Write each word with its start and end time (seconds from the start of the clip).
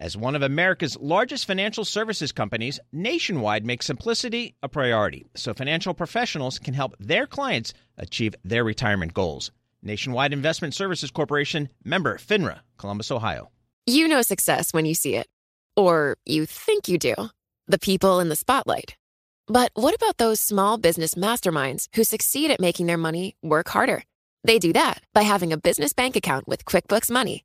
As 0.00 0.16
one 0.16 0.36
of 0.36 0.42
America's 0.42 0.96
largest 1.00 1.44
financial 1.44 1.84
services 1.84 2.30
companies, 2.30 2.78
Nationwide 2.92 3.66
makes 3.66 3.86
simplicity 3.86 4.54
a 4.62 4.68
priority 4.68 5.26
so 5.34 5.52
financial 5.52 5.92
professionals 5.92 6.60
can 6.60 6.72
help 6.72 6.94
their 7.00 7.26
clients 7.26 7.74
achieve 7.96 8.36
their 8.44 8.62
retirement 8.62 9.12
goals. 9.12 9.50
Nationwide 9.82 10.32
Investment 10.32 10.72
Services 10.72 11.10
Corporation, 11.10 11.68
member 11.84 12.16
FINRA, 12.16 12.60
Columbus, 12.76 13.10
Ohio. 13.10 13.50
You 13.86 14.06
know 14.06 14.22
success 14.22 14.72
when 14.72 14.86
you 14.86 14.94
see 14.94 15.16
it, 15.16 15.26
or 15.76 16.16
you 16.24 16.46
think 16.46 16.86
you 16.86 16.96
do. 16.96 17.16
The 17.66 17.78
people 17.78 18.20
in 18.20 18.28
the 18.28 18.36
spotlight. 18.36 18.96
But 19.48 19.72
what 19.74 19.96
about 19.96 20.18
those 20.18 20.40
small 20.40 20.78
business 20.78 21.14
masterminds 21.16 21.88
who 21.96 22.04
succeed 22.04 22.52
at 22.52 22.60
making 22.60 22.86
their 22.86 22.96
money 22.96 23.34
work 23.42 23.68
harder? 23.68 24.04
They 24.44 24.60
do 24.60 24.72
that 24.74 25.02
by 25.12 25.22
having 25.22 25.52
a 25.52 25.58
business 25.58 25.92
bank 25.92 26.14
account 26.14 26.46
with 26.46 26.64
QuickBooks 26.64 27.10
Money 27.10 27.44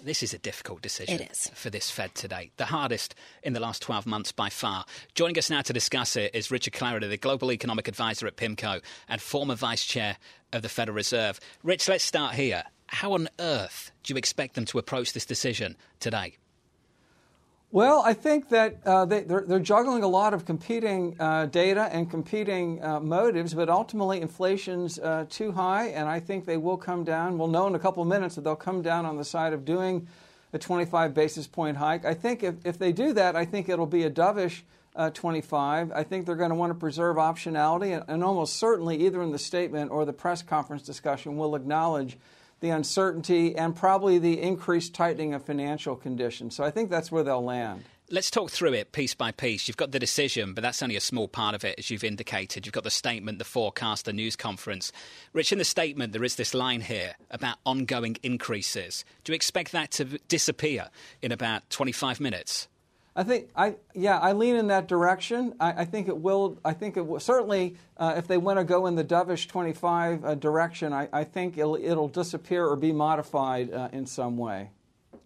This 0.00 0.22
is 0.22 0.32
a 0.32 0.38
difficult 0.38 0.80
decision 0.80 1.20
It 1.20 1.32
is. 1.32 1.50
for 1.54 1.70
this 1.70 1.90
Fed 1.90 2.14
today, 2.14 2.52
the 2.56 2.66
hardest 2.66 3.16
in 3.42 3.52
the 3.52 3.60
last 3.60 3.82
12 3.82 4.06
months 4.06 4.30
by 4.30 4.48
far. 4.48 4.84
Joining 5.14 5.36
us 5.38 5.50
now 5.50 5.60
to 5.62 5.72
discuss 5.72 6.14
it 6.14 6.32
is 6.34 6.52
Richard 6.52 6.72
Clarida, 6.72 7.08
the 7.08 7.16
Global 7.16 7.50
Economic 7.50 7.88
Advisor 7.88 8.28
at 8.28 8.36
PIMCO 8.36 8.80
and 9.08 9.20
former 9.20 9.56
Vice 9.56 9.84
Chair 9.84 10.16
of 10.52 10.62
the 10.62 10.68
Federal 10.68 10.94
Reserve. 10.94 11.40
Rich, 11.64 11.88
let's 11.88 12.04
start 12.04 12.36
here. 12.36 12.62
How 12.86 13.12
on 13.12 13.28
earth 13.40 13.90
do 14.04 14.12
you 14.14 14.18
expect 14.18 14.54
them 14.54 14.64
to 14.66 14.78
approach 14.78 15.12
this 15.14 15.26
decision 15.26 15.76
today? 15.98 16.36
Well, 17.70 18.02
I 18.02 18.14
think 18.14 18.48
that 18.48 18.78
uh, 18.86 19.04
they, 19.04 19.24
they're, 19.24 19.42
they're 19.42 19.58
juggling 19.58 20.02
a 20.02 20.08
lot 20.08 20.32
of 20.32 20.46
competing 20.46 21.16
uh, 21.20 21.44
data 21.46 21.90
and 21.92 22.10
competing 22.10 22.82
uh, 22.82 22.98
motives, 22.98 23.52
but 23.52 23.68
ultimately 23.68 24.22
inflation's 24.22 24.98
uh, 24.98 25.26
too 25.28 25.52
high, 25.52 25.88
and 25.88 26.08
I 26.08 26.18
think 26.18 26.46
they 26.46 26.56
will 26.56 26.78
come 26.78 27.04
down. 27.04 27.36
We'll 27.36 27.48
know 27.48 27.66
in 27.66 27.74
a 27.74 27.78
couple 27.78 28.02
of 28.02 28.08
minutes 28.08 28.36
that 28.36 28.44
they'll 28.44 28.56
come 28.56 28.80
down 28.80 29.04
on 29.04 29.18
the 29.18 29.24
side 29.24 29.52
of 29.52 29.66
doing 29.66 30.08
a 30.54 30.58
25 30.58 31.12
basis 31.12 31.46
point 31.46 31.76
hike. 31.76 32.06
I 32.06 32.14
think 32.14 32.42
if, 32.42 32.54
if 32.64 32.78
they 32.78 32.90
do 32.90 33.12
that, 33.12 33.36
I 33.36 33.44
think 33.44 33.68
it'll 33.68 33.84
be 33.84 34.04
a 34.04 34.10
dovish 34.10 34.62
uh, 34.96 35.10
25. 35.10 35.92
I 35.92 36.04
think 36.04 36.24
they're 36.24 36.36
going 36.36 36.48
to 36.48 36.56
want 36.56 36.70
to 36.70 36.78
preserve 36.78 37.16
optionality, 37.16 37.94
and, 37.94 38.02
and 38.08 38.24
almost 38.24 38.56
certainly, 38.56 39.04
either 39.04 39.20
in 39.20 39.30
the 39.30 39.38
statement 39.38 39.90
or 39.90 40.06
the 40.06 40.14
press 40.14 40.40
conference 40.40 40.84
discussion, 40.84 41.36
will 41.36 41.54
acknowledge 41.54 42.16
the 42.60 42.70
uncertainty 42.70 43.56
and 43.56 43.74
probably 43.74 44.18
the 44.18 44.40
increased 44.40 44.94
tightening 44.94 45.34
of 45.34 45.44
financial 45.44 45.96
conditions. 45.96 46.56
So 46.56 46.64
I 46.64 46.70
think 46.70 46.90
that's 46.90 47.12
where 47.12 47.22
they'll 47.22 47.44
land. 47.44 47.84
Let's 48.10 48.30
talk 48.30 48.50
through 48.50 48.72
it 48.72 48.92
piece 48.92 49.14
by 49.14 49.32
piece. 49.32 49.68
You've 49.68 49.76
got 49.76 49.92
the 49.92 49.98
decision, 49.98 50.54
but 50.54 50.62
that's 50.62 50.82
only 50.82 50.96
a 50.96 51.00
small 51.00 51.28
part 51.28 51.54
of 51.54 51.62
it, 51.62 51.74
as 51.78 51.90
you've 51.90 52.04
indicated. 52.04 52.64
You've 52.64 52.72
got 52.72 52.84
the 52.84 52.90
statement, 52.90 53.38
the 53.38 53.44
forecast, 53.44 54.06
the 54.06 54.14
news 54.14 54.34
conference. 54.34 54.92
Rich, 55.34 55.52
in 55.52 55.58
the 55.58 55.64
statement, 55.64 56.14
there 56.14 56.24
is 56.24 56.36
this 56.36 56.54
line 56.54 56.80
here 56.80 57.16
about 57.30 57.58
ongoing 57.66 58.16
increases. 58.22 59.04
Do 59.24 59.32
you 59.32 59.34
expect 59.34 59.72
that 59.72 59.90
to 59.92 60.06
disappear 60.26 60.88
in 61.20 61.32
about 61.32 61.68
25 61.68 62.18
minutes? 62.18 62.66
I 63.18 63.24
think 63.24 63.48
I 63.56 63.74
yeah 63.94 64.16
I 64.20 64.30
lean 64.30 64.54
in 64.54 64.68
that 64.68 64.86
direction. 64.86 65.52
I, 65.58 65.82
I 65.82 65.84
think 65.84 66.06
it 66.06 66.16
will. 66.16 66.56
I 66.64 66.72
think 66.72 66.96
it 66.96 67.04
will 67.04 67.18
certainly 67.18 67.76
uh, 67.96 68.14
if 68.16 68.28
they 68.28 68.38
want 68.38 68.60
to 68.60 68.64
go 68.64 68.86
in 68.86 68.94
the 68.94 69.02
dovish 69.02 69.48
25 69.48 70.24
uh, 70.24 70.34
direction. 70.36 70.92
I, 70.92 71.08
I 71.12 71.24
think 71.24 71.58
it'll, 71.58 71.74
it'll 71.74 72.06
disappear 72.06 72.64
or 72.64 72.76
be 72.76 72.92
modified 72.92 73.72
uh, 73.72 73.88
in 73.92 74.06
some 74.06 74.38
way. 74.38 74.70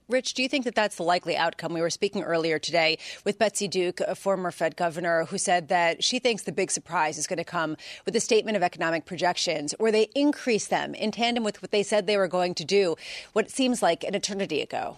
Rich, 0.08 0.32
do 0.32 0.42
you 0.42 0.48
think 0.48 0.64
that 0.64 0.74
that's 0.74 0.96
the 0.96 1.02
likely 1.02 1.36
outcome? 1.36 1.74
We 1.74 1.82
were 1.82 1.90
speaking 1.90 2.22
earlier 2.22 2.58
today 2.58 2.98
with 3.26 3.38
Betsy 3.38 3.68
Duke, 3.68 4.00
a 4.00 4.14
former 4.14 4.50
Fed 4.50 4.74
governor, 4.74 5.26
who 5.26 5.36
said 5.36 5.68
that 5.68 6.02
she 6.02 6.18
thinks 6.18 6.44
the 6.44 6.52
big 6.52 6.70
surprise 6.70 7.18
is 7.18 7.26
going 7.26 7.38
to 7.38 7.44
come 7.44 7.76
with 8.06 8.14
the 8.14 8.20
statement 8.20 8.56
of 8.56 8.62
economic 8.62 9.04
projections, 9.04 9.74
where 9.78 9.92
they 9.92 10.08
increase 10.14 10.66
them 10.66 10.94
in 10.94 11.12
tandem 11.12 11.44
with 11.44 11.60
what 11.60 11.72
they 11.72 11.82
said 11.82 12.06
they 12.06 12.16
were 12.16 12.28
going 12.28 12.54
to 12.54 12.64
do, 12.64 12.96
what 13.34 13.50
seems 13.50 13.82
like 13.82 14.02
an 14.02 14.14
eternity 14.14 14.62
ago. 14.62 14.96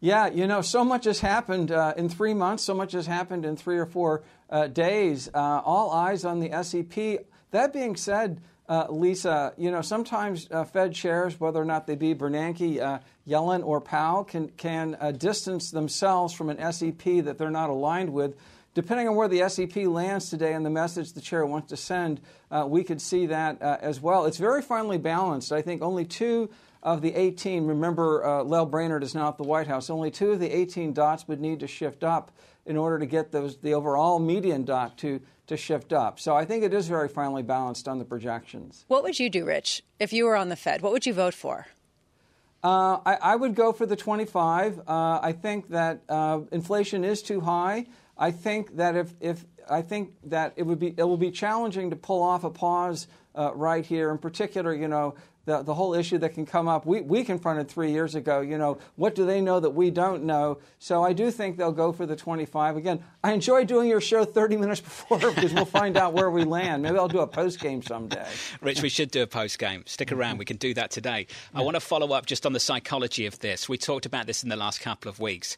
Yeah, 0.00 0.28
you 0.28 0.46
know, 0.46 0.60
so 0.60 0.84
much 0.84 1.06
has 1.06 1.18
happened 1.18 1.72
uh, 1.72 1.94
in 1.96 2.08
three 2.08 2.32
months, 2.32 2.62
so 2.62 2.72
much 2.72 2.92
has 2.92 3.06
happened 3.06 3.44
in 3.44 3.56
three 3.56 3.78
or 3.78 3.86
four 3.86 4.22
uh, 4.48 4.68
days. 4.68 5.28
Uh, 5.34 5.60
all 5.64 5.90
eyes 5.90 6.24
on 6.24 6.38
the 6.38 6.50
SEP. 6.62 7.26
That 7.50 7.72
being 7.72 7.96
said, 7.96 8.40
uh, 8.68 8.86
Lisa, 8.90 9.54
you 9.56 9.72
know, 9.72 9.82
sometimes 9.82 10.46
uh, 10.52 10.62
Fed 10.62 10.94
chairs, 10.94 11.40
whether 11.40 11.60
or 11.60 11.64
not 11.64 11.88
they 11.88 11.96
be 11.96 12.14
Bernanke, 12.14 12.80
uh, 12.80 13.00
Yellen, 13.26 13.64
or 13.66 13.80
Powell, 13.80 14.22
can, 14.22 14.50
can 14.50 15.16
distance 15.18 15.72
themselves 15.72 16.32
from 16.32 16.48
an 16.48 16.72
SEP 16.72 17.24
that 17.24 17.36
they're 17.36 17.50
not 17.50 17.68
aligned 17.68 18.12
with. 18.12 18.36
Depending 18.74 19.08
on 19.08 19.16
where 19.16 19.26
the 19.26 19.48
SEP 19.48 19.74
lands 19.86 20.30
today 20.30 20.52
and 20.52 20.64
the 20.64 20.70
message 20.70 21.14
the 21.14 21.20
chair 21.20 21.44
wants 21.44 21.70
to 21.70 21.76
send, 21.76 22.20
we 22.66 22.84
could 22.84 23.02
see 23.02 23.26
that 23.26 23.60
as 23.60 24.00
well. 24.00 24.26
It's 24.26 24.38
very 24.38 24.62
finely 24.62 24.98
balanced. 24.98 25.50
I 25.50 25.62
think 25.62 25.82
only 25.82 26.04
two 26.04 26.50
of 26.82 27.02
the 27.02 27.14
18, 27.14 27.66
remember 27.66 28.24
uh, 28.24 28.42
Lael 28.42 28.66
Brainard 28.66 29.02
is 29.02 29.14
now 29.14 29.28
at 29.28 29.36
the 29.36 29.44
White 29.44 29.66
House, 29.66 29.90
only 29.90 30.10
two 30.10 30.32
of 30.32 30.40
the 30.40 30.50
18 30.50 30.92
dots 30.92 31.26
would 31.28 31.40
need 31.40 31.60
to 31.60 31.66
shift 31.66 32.04
up 32.04 32.30
in 32.66 32.76
order 32.76 32.98
to 32.98 33.06
get 33.06 33.32
those, 33.32 33.56
the 33.58 33.74
overall 33.74 34.18
median 34.18 34.64
dot 34.64 34.98
to, 34.98 35.20
to 35.46 35.56
shift 35.56 35.92
up. 35.92 36.20
So 36.20 36.36
I 36.36 36.44
think 36.44 36.62
it 36.62 36.74
is 36.74 36.86
very 36.86 37.08
finely 37.08 37.42
balanced 37.42 37.88
on 37.88 37.98
the 37.98 38.04
projections. 38.04 38.84
What 38.88 39.02
would 39.02 39.18
you 39.18 39.30
do, 39.30 39.44
Rich, 39.44 39.82
if 39.98 40.12
you 40.12 40.26
were 40.26 40.36
on 40.36 40.50
the 40.50 40.56
Fed? 40.56 40.82
What 40.82 40.92
would 40.92 41.06
you 41.06 41.14
vote 41.14 41.34
for? 41.34 41.66
Uh, 42.62 42.98
I, 43.06 43.18
I, 43.22 43.36
would 43.36 43.54
go 43.54 43.72
for 43.72 43.86
the 43.86 43.94
25. 43.94 44.80
Uh, 44.80 45.20
I 45.22 45.32
think 45.32 45.68
that 45.70 46.02
uh, 46.08 46.40
inflation 46.50 47.04
is 47.04 47.22
too 47.22 47.40
high. 47.40 47.86
I 48.16 48.32
think 48.32 48.76
that 48.76 48.96
if, 48.96 49.14
if 49.20 49.44
I 49.70 49.82
think 49.82 50.14
that 50.24 50.54
it 50.56 50.64
would 50.64 50.80
be 50.80 50.88
it 50.96 51.04
will 51.04 51.16
be 51.16 51.30
challenging 51.30 51.90
to 51.90 51.96
pull 51.96 52.20
off 52.20 52.42
a 52.42 52.50
pause 52.50 53.06
uh, 53.36 53.52
right 53.54 53.86
here. 53.86 54.10
In 54.10 54.18
particular, 54.18 54.74
you 54.74 54.88
know, 54.88 55.14
the, 55.48 55.62
the 55.62 55.72
whole 55.72 55.94
issue 55.94 56.18
that 56.18 56.34
can 56.34 56.44
come 56.44 56.68
up. 56.68 56.84
We, 56.84 57.00
we 57.00 57.24
confronted 57.24 57.68
three 57.68 57.90
years 57.90 58.14
ago, 58.14 58.40
you 58.42 58.58
know, 58.58 58.76
what 58.96 59.14
do 59.14 59.24
they 59.24 59.40
know 59.40 59.58
that 59.58 59.70
we 59.70 59.90
don't 59.90 60.24
know? 60.24 60.58
So 60.78 61.02
I 61.02 61.14
do 61.14 61.30
think 61.30 61.56
they'll 61.56 61.72
go 61.72 61.90
for 61.90 62.04
the 62.04 62.14
25. 62.14 62.76
Again, 62.76 63.02
I 63.24 63.32
enjoy 63.32 63.64
doing 63.64 63.88
your 63.88 64.02
show 64.02 64.26
30 64.26 64.56
minutes 64.58 64.82
before 64.82 65.18
because 65.18 65.54
we'll 65.54 65.64
find 65.64 65.96
out 65.96 66.12
where 66.12 66.30
we 66.30 66.44
land. 66.44 66.82
Maybe 66.82 66.98
I'll 66.98 67.08
do 67.08 67.20
a 67.20 67.26
post 67.26 67.60
game 67.60 67.82
someday. 67.82 68.26
Rich, 68.60 68.82
we 68.82 68.90
should 68.90 69.10
do 69.10 69.22
a 69.22 69.26
post 69.26 69.58
game. 69.58 69.84
Stick 69.86 70.12
around. 70.12 70.36
We 70.36 70.44
can 70.44 70.58
do 70.58 70.74
that 70.74 70.90
today. 70.90 71.26
I 71.54 71.62
want 71.62 71.76
to 71.76 71.80
follow 71.80 72.12
up 72.12 72.26
just 72.26 72.44
on 72.44 72.52
the 72.52 72.60
psychology 72.60 73.24
of 73.24 73.38
this. 73.38 73.68
We 73.68 73.78
talked 73.78 74.04
about 74.04 74.26
this 74.26 74.42
in 74.42 74.50
the 74.50 74.56
last 74.56 74.82
couple 74.82 75.08
of 75.08 75.18
weeks. 75.18 75.56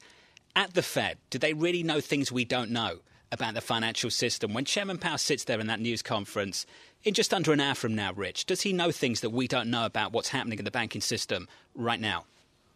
At 0.54 0.74
the 0.74 0.82
Fed, 0.82 1.18
do 1.30 1.38
they 1.38 1.52
really 1.52 1.82
know 1.82 2.00
things 2.00 2.30
we 2.30 2.44
don't 2.44 2.70
know? 2.70 3.00
About 3.32 3.54
the 3.54 3.60
financial 3.60 4.10
system. 4.10 4.54
When 4.54 4.64
Chairman 4.64 4.98
Powell 4.98 5.18
sits 5.18 5.44
there 5.44 5.60
in 5.60 5.68
that 5.68 5.80
news 5.80 6.02
conference, 6.02 6.66
in 7.04 7.14
just 7.14 7.32
under 7.32 7.52
an 7.52 7.60
hour 7.60 7.74
from 7.74 7.94
now, 7.94 8.12
Rich, 8.12 8.46
does 8.46 8.62
he 8.62 8.72
know 8.72 8.90
things 8.90 9.20
that 9.20 9.30
we 9.30 9.48
don't 9.48 9.70
know 9.70 9.86
about 9.86 10.12
what's 10.12 10.28
happening 10.28 10.58
in 10.58 10.64
the 10.64 10.70
banking 10.70 11.00
system 11.00 11.48
right 11.74 12.00
now? 12.00 12.24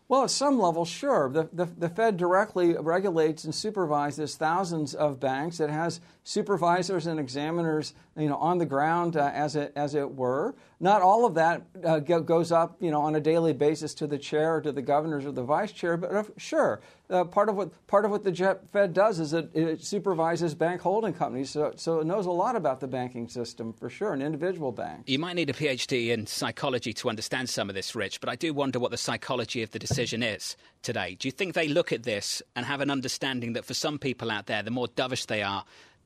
Well, 0.07 0.25
at 0.25 0.31
some 0.31 0.59
level, 0.59 0.85
sure. 0.85 1.31
The, 1.31 1.49
the, 1.51 1.65
the, 1.65 1.89
Fed 1.89 2.19
directly 2.19 2.75
regulates 2.75 3.45
and 3.45 3.55
supervises 3.55 4.37
thousands 4.37 4.95
of 4.95 5.19
banks. 5.19 5.61
It 5.61 5.71
has 5.71 6.01
supervisors 6.25 7.07
and 7.07 7.19
examiners, 7.19 7.95
you 8.15 8.29
know, 8.29 8.37
on 8.37 8.59
the 8.59 8.67
ground, 8.67 9.17
uh, 9.17 9.31
as 9.33 9.57
it 9.57 9.73
as 9.75 9.95
it 9.95 10.15
were. 10.15 10.55
Not 10.85 11.01
all 11.01 11.25
of 11.25 11.33
that 11.37 11.63
uh, 11.83 11.99
goes 12.01 12.53
up, 12.53 12.77
you 12.79 12.91
know, 12.91 13.01
on 13.01 13.15
a 13.15 13.21
daily 13.21 13.55
basis 13.55 13.95
to 13.95 14.07
the 14.07 14.19
chair 14.19 14.57
or 14.57 14.61
to 14.61 14.71
the 14.71 14.83
governors 14.83 15.25
or 15.25 15.33
the 15.33 15.43
vice 15.43 15.73
chair. 15.73 15.97
But 15.97 16.13
uh, 16.13 16.25
sure, 16.37 16.83
uh, 17.09 17.25
part 17.25 17.49
of 17.49 17.57
what 17.57 17.87
part 17.87 18.05
of 18.05 18.11
what 18.11 18.23
the 18.23 18.59
Fed 18.71 18.93
does 18.93 19.19
is 19.19 19.33
it, 19.33 19.49
it 19.55 19.83
supervises 19.83 20.55
bank 20.55 20.83
holding 20.83 21.15
companies, 21.15 21.49
so, 21.49 21.73
so 21.77 22.01
it 22.01 22.07
knows 22.07 22.27
a 22.27 22.31
lot 22.31 22.55
about 22.55 22.81
the 22.81 22.87
banking 22.87 23.29
system 23.29 23.73
for 23.73 23.89
sure, 23.89 24.13
an 24.13 24.21
individual 24.21 24.73
bank. 24.73 25.05
You 25.07 25.19
might 25.19 25.37
need 25.37 25.49
a 25.49 25.55
PhD 25.55 26.09
in 26.09 26.27
psychology 26.27 26.93
to 26.93 27.09
understand 27.09 27.49
some 27.49 27.71
of 27.71 27.75
this, 27.75 27.95
Rich. 27.95 28.21
But 28.21 28.29
I 28.29 28.37
do 28.37 28.53
wonder 28.53 28.79
what 28.79 28.91
the 28.91 28.99
psychology 28.99 29.63
of 29.63 29.71
the 29.71 29.79
decision 29.79 30.23
is 30.23 30.55
today. 30.83 31.17
Do 31.19 31.29
you 31.29 31.33
think 31.33 31.55
they 31.55 31.69
look 31.69 31.93
at 31.93 32.03
this 32.03 32.43
and 32.55 32.67
have 32.67 32.83
an 32.83 32.91
understanding 32.91 33.55
that 33.55 33.65
for 33.65 33.73
some 33.73 33.99
people 33.99 34.31
out 34.31 34.45
there, 34.45 34.63
the 34.63 34.71
more 34.71 34.89
dovish 34.89 35.25
they 35.29 35.43
are, 35.43 35.65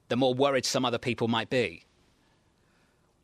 the 0.08 0.17
more 0.17 0.35
worried 0.35 0.64
some 0.64 0.85
other 0.85 0.99
people 0.99 1.26
might 1.26 1.50
be? 1.50 1.82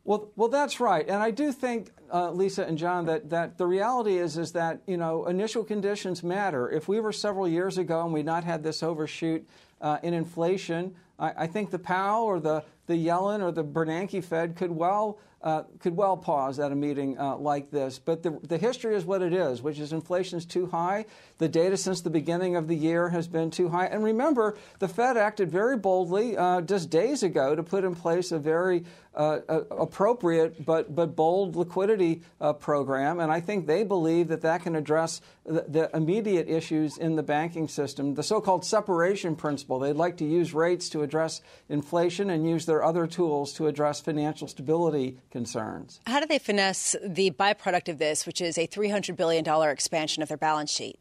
Well, 0.05 0.29
well, 0.35 0.49
that's 0.49 0.79
right, 0.79 1.03
and 1.07 1.21
I 1.21 1.31
do 1.31 1.51
think, 1.51 1.89
uh, 2.13 2.29
Lisa 2.29 2.63
and 2.63 2.77
John, 2.77 3.07
that, 3.07 3.31
that 3.31 3.57
the 3.57 3.65
reality 3.65 4.17
is 4.19 4.37
is 4.37 4.51
that 4.51 4.81
you 4.85 4.97
know 4.97 5.25
initial 5.25 5.63
conditions 5.63 6.23
matter. 6.23 6.69
If 6.69 6.87
we 6.87 6.99
were 6.99 7.11
several 7.11 7.47
years 7.47 7.79
ago 7.79 8.03
and 8.03 8.13
we'd 8.13 8.25
not 8.25 8.43
had 8.43 8.61
this 8.61 8.83
overshoot 8.83 9.43
uh, 9.81 9.97
in 10.03 10.13
inflation, 10.13 10.95
I, 11.17 11.33
I, 11.37 11.47
think 11.47 11.71
the 11.71 11.79
Powell 11.79 12.25
or 12.25 12.39
the 12.39 12.63
the 12.87 12.93
Yellen 12.93 13.41
or 13.41 13.51
the 13.51 13.63
Bernanke 13.63 14.23
Fed 14.23 14.55
could 14.55 14.71
well 14.71 15.19
uh, 15.45 15.61
could 15.79 15.95
well 15.95 16.17
pause 16.17 16.59
at 16.59 16.71
a 16.71 16.75
meeting 16.75 17.19
uh, 17.19 17.37
like 17.37 17.69
this. 17.69 17.99
But 17.99 18.23
the, 18.23 18.31
the 18.41 18.57
history 18.57 18.95
is 18.95 19.05
what 19.05 19.21
it 19.21 19.31
is, 19.31 19.61
which 19.61 19.77
is 19.77 19.93
inflation 19.93 20.39
is 20.39 20.45
too 20.45 20.65
high. 20.65 21.05
The 21.37 21.47
data 21.47 21.77
since 21.77 22.01
the 22.01 22.09
beginning 22.09 22.55
of 22.55 22.67
the 22.67 22.75
year 22.75 23.09
has 23.09 23.27
been 23.27 23.51
too 23.51 23.69
high. 23.69 23.85
And 23.85 24.03
remember, 24.03 24.57
the 24.79 24.87
Fed 24.87 25.17
acted 25.17 25.51
very 25.51 25.77
boldly 25.77 26.35
uh, 26.35 26.61
just 26.61 26.89
days 26.89 27.21
ago 27.21 27.55
to 27.55 27.61
put 27.61 27.83
in 27.83 27.93
place 27.93 28.31
a 28.31 28.39
very 28.39 28.85
uh, 29.13 29.39
appropriate 29.71 30.65
but, 30.65 30.93
but 30.93 31.15
bold 31.15 31.55
liquidity 31.55 32.21
uh, 32.41 32.53
program. 32.53 33.19
And 33.19 33.31
I 33.31 33.39
think 33.39 33.67
they 33.67 33.83
believe 33.83 34.29
that 34.29 34.41
that 34.41 34.63
can 34.63 34.75
address 34.75 35.21
the, 35.45 35.65
the 35.67 35.95
immediate 35.95 36.49
issues 36.49 36.97
in 36.97 37.15
the 37.15 37.23
banking 37.23 37.67
system, 37.67 38.15
the 38.15 38.23
so 38.23 38.41
called 38.41 38.65
separation 38.65 39.35
principle. 39.35 39.79
They'd 39.79 39.93
like 39.93 40.17
to 40.17 40.25
use 40.25 40.53
rates 40.53 40.89
to 40.89 41.03
address 41.03 41.41
inflation 41.69 42.29
and 42.29 42.47
use 42.47 42.65
their 42.65 42.74
other 42.83 43.07
tools 43.07 43.53
to 43.53 43.67
address 43.67 44.01
financial 44.01 44.47
stability 44.47 45.19
concerns. 45.31 45.99
How 46.07 46.19
do 46.19 46.25
they 46.25 46.39
finesse 46.39 46.95
the 47.03 47.31
byproduct 47.31 47.89
of 47.89 47.97
this, 47.97 48.25
which 48.25 48.41
is 48.41 48.57
a 48.57 48.67
$300 48.67 49.15
billion 49.15 49.45
expansion 49.69 50.23
of 50.23 50.29
their 50.29 50.37
balance 50.37 50.71
sheet? 50.71 50.99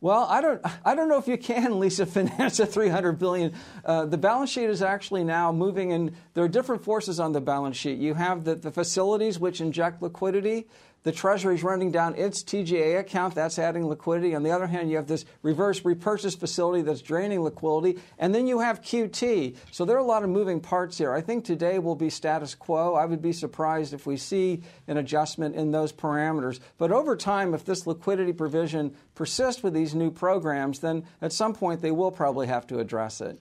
Well, 0.00 0.26
I 0.30 0.40
don't, 0.40 0.60
I 0.84 0.94
don't 0.94 1.08
know 1.08 1.18
if 1.18 1.26
you 1.26 1.36
can, 1.36 1.80
Lisa, 1.80 2.06
finance 2.18 2.60
a 2.60 2.66
300 2.66 3.18
billion. 3.18 3.52
Uh, 3.84 4.04
the 4.06 4.18
balance 4.18 4.50
sheet 4.50 4.70
is 4.70 4.80
actually 4.80 5.24
now 5.24 5.50
moving 5.50 5.92
and 5.92 6.14
There 6.34 6.44
are 6.44 6.48
different 6.48 6.84
forces 6.84 7.18
on 7.18 7.32
the 7.32 7.40
balance 7.40 7.76
sheet. 7.76 7.98
You 7.98 8.14
have 8.14 8.44
the, 8.44 8.54
the 8.54 8.70
facilities 8.70 9.40
which 9.40 9.60
inject 9.60 10.00
liquidity. 10.00 10.68
The 11.04 11.12
Treasury 11.12 11.54
is 11.54 11.62
running 11.62 11.92
down 11.92 12.16
its 12.16 12.42
TGA 12.42 12.98
account. 12.98 13.34
That's 13.34 13.58
adding 13.58 13.86
liquidity. 13.86 14.34
On 14.34 14.42
the 14.42 14.50
other 14.50 14.66
hand, 14.66 14.90
you 14.90 14.96
have 14.96 15.06
this 15.06 15.24
reverse 15.42 15.84
repurchase 15.84 16.34
facility 16.34 16.82
that's 16.82 17.02
draining 17.02 17.42
liquidity. 17.42 18.00
And 18.18 18.34
then 18.34 18.46
you 18.46 18.58
have 18.58 18.82
QT. 18.82 19.56
So 19.70 19.84
there 19.84 19.96
are 19.96 20.00
a 20.00 20.04
lot 20.04 20.24
of 20.24 20.30
moving 20.30 20.60
parts 20.60 20.98
here. 20.98 21.12
I 21.12 21.20
think 21.20 21.44
today 21.44 21.78
will 21.78 21.94
be 21.94 22.10
status 22.10 22.54
quo. 22.54 22.94
I 22.94 23.04
would 23.04 23.22
be 23.22 23.32
surprised 23.32 23.94
if 23.94 24.06
we 24.06 24.16
see 24.16 24.62
an 24.88 24.96
adjustment 24.96 25.54
in 25.54 25.70
those 25.70 25.92
parameters. 25.92 26.58
But 26.78 26.90
over 26.90 27.16
time, 27.16 27.54
if 27.54 27.64
this 27.64 27.86
liquidity 27.86 28.32
provision 28.32 28.94
persists 29.14 29.62
with 29.62 29.74
these 29.74 29.94
new 29.94 30.10
programs, 30.10 30.80
then 30.80 31.04
at 31.22 31.32
some 31.32 31.54
point 31.54 31.80
they 31.80 31.92
will 31.92 32.10
probably 32.10 32.48
have 32.48 32.66
to 32.66 32.80
address 32.80 33.20
it. 33.20 33.40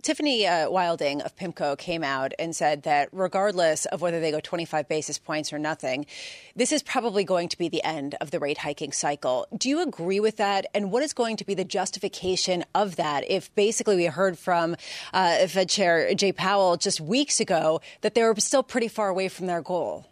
Tiffany 0.00 0.46
uh, 0.46 0.70
Wilding 0.70 1.22
of 1.22 1.34
PIMCO 1.34 1.76
came 1.76 2.04
out 2.04 2.32
and 2.38 2.54
said 2.54 2.84
that 2.84 3.08
regardless 3.10 3.84
of 3.86 4.00
whether 4.00 4.20
they 4.20 4.30
go 4.30 4.38
25 4.38 4.88
basis 4.88 5.18
points 5.18 5.52
or 5.52 5.58
nothing, 5.58 6.06
this 6.54 6.70
is 6.70 6.84
probably 6.84 7.24
going 7.24 7.48
to 7.48 7.58
be 7.58 7.68
the 7.68 7.82
end 7.82 8.14
of 8.20 8.30
the 8.30 8.38
rate 8.38 8.58
hiking 8.58 8.92
cycle. 8.92 9.48
Do 9.56 9.68
you 9.68 9.82
agree 9.82 10.20
with 10.20 10.36
that? 10.36 10.66
And 10.72 10.92
what 10.92 11.02
is 11.02 11.12
going 11.12 11.36
to 11.38 11.44
be 11.44 11.54
the 11.54 11.64
justification 11.64 12.64
of 12.76 12.94
that 12.94 13.28
if 13.28 13.52
basically 13.56 13.96
we 13.96 14.06
heard 14.06 14.38
from 14.38 14.76
uh, 15.12 15.46
Fed 15.48 15.68
Chair 15.68 16.14
Jay 16.14 16.30
Powell 16.30 16.76
just 16.76 17.00
weeks 17.00 17.40
ago 17.40 17.80
that 18.02 18.14
they 18.14 18.22
were 18.22 18.36
still 18.38 18.62
pretty 18.62 18.88
far 18.88 19.08
away 19.08 19.28
from 19.28 19.46
their 19.46 19.62
goal? 19.62 20.06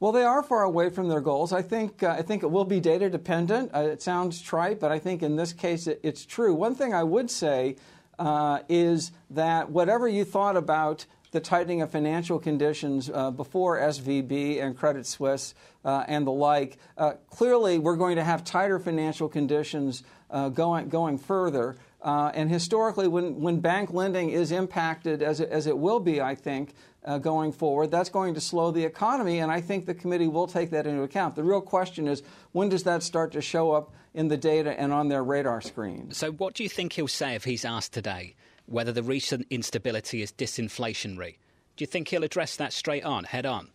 Well, 0.00 0.10
they 0.10 0.24
are 0.24 0.42
far 0.42 0.64
away 0.64 0.90
from 0.90 1.08
their 1.08 1.20
goals. 1.20 1.52
I 1.52 1.62
think 1.62 2.02
uh, 2.02 2.16
I 2.18 2.22
think 2.22 2.42
it 2.42 2.50
will 2.50 2.64
be 2.64 2.80
data 2.80 3.08
dependent. 3.08 3.70
Uh, 3.72 3.82
it 3.82 4.02
sounds 4.02 4.42
trite, 4.42 4.80
but 4.80 4.90
I 4.90 4.98
think 4.98 5.22
in 5.22 5.36
this 5.36 5.52
case 5.52 5.86
it, 5.86 6.00
it's 6.02 6.26
true. 6.26 6.52
One 6.52 6.74
thing 6.74 6.92
I 6.92 7.04
would 7.04 7.30
say 7.30 7.76
uh, 8.22 8.60
is 8.68 9.10
that 9.30 9.70
whatever 9.70 10.06
you 10.06 10.24
thought 10.24 10.56
about 10.56 11.06
the 11.32 11.40
tightening 11.40 11.82
of 11.82 11.90
financial 11.90 12.38
conditions 12.38 13.10
uh, 13.12 13.32
before 13.32 13.78
SVB 13.78 14.62
and 14.62 14.76
Credit 14.78 15.04
Suisse 15.06 15.54
uh, 15.84 16.04
and 16.06 16.24
the 16.24 16.30
like, 16.30 16.78
uh, 16.96 17.14
clearly 17.30 17.80
we're 17.80 17.96
going 17.96 18.16
to 18.16 18.24
have 18.24 18.44
tighter 18.44 18.78
financial 18.78 19.28
conditions 19.28 20.04
uh, 20.30 20.50
going, 20.50 20.88
going 20.88 21.18
further. 21.18 21.76
Uh, 22.02 22.32
and 22.34 22.50
historically, 22.50 23.06
when, 23.06 23.40
when 23.40 23.60
bank 23.60 23.92
lending 23.92 24.30
is 24.30 24.50
impacted, 24.50 25.22
as 25.22 25.40
it, 25.40 25.48
as 25.50 25.66
it 25.68 25.78
will 25.78 26.00
be, 26.00 26.20
I 26.20 26.34
think, 26.34 26.74
uh, 27.04 27.18
going 27.18 27.52
forward. 27.52 27.90
That's 27.90 28.10
going 28.10 28.34
to 28.34 28.40
slow 28.40 28.70
the 28.70 28.84
economy, 28.84 29.40
and 29.40 29.50
I 29.50 29.60
think 29.60 29.86
the 29.86 29.94
committee 29.94 30.28
will 30.28 30.46
take 30.46 30.70
that 30.70 30.86
into 30.86 31.02
account. 31.02 31.34
The 31.34 31.44
real 31.44 31.60
question 31.60 32.08
is 32.08 32.22
when 32.52 32.68
does 32.68 32.84
that 32.84 33.02
start 33.02 33.32
to 33.32 33.40
show 33.40 33.72
up 33.72 33.92
in 34.14 34.28
the 34.28 34.36
data 34.36 34.78
and 34.78 34.92
on 34.92 35.08
their 35.08 35.24
radar 35.24 35.60
screen? 35.60 36.12
So, 36.12 36.30
what 36.32 36.54
do 36.54 36.62
you 36.62 36.68
think 36.68 36.92
he'll 36.92 37.08
say 37.08 37.34
if 37.34 37.44
he's 37.44 37.64
asked 37.64 37.92
today 37.92 38.34
whether 38.66 38.92
the 38.92 39.02
recent 39.02 39.46
instability 39.50 40.22
is 40.22 40.32
disinflationary? 40.32 41.36
Do 41.76 41.82
you 41.82 41.86
think 41.86 42.08
he'll 42.08 42.24
address 42.24 42.56
that 42.56 42.72
straight 42.72 43.04
on, 43.04 43.24
head 43.24 43.46
on? 43.46 43.68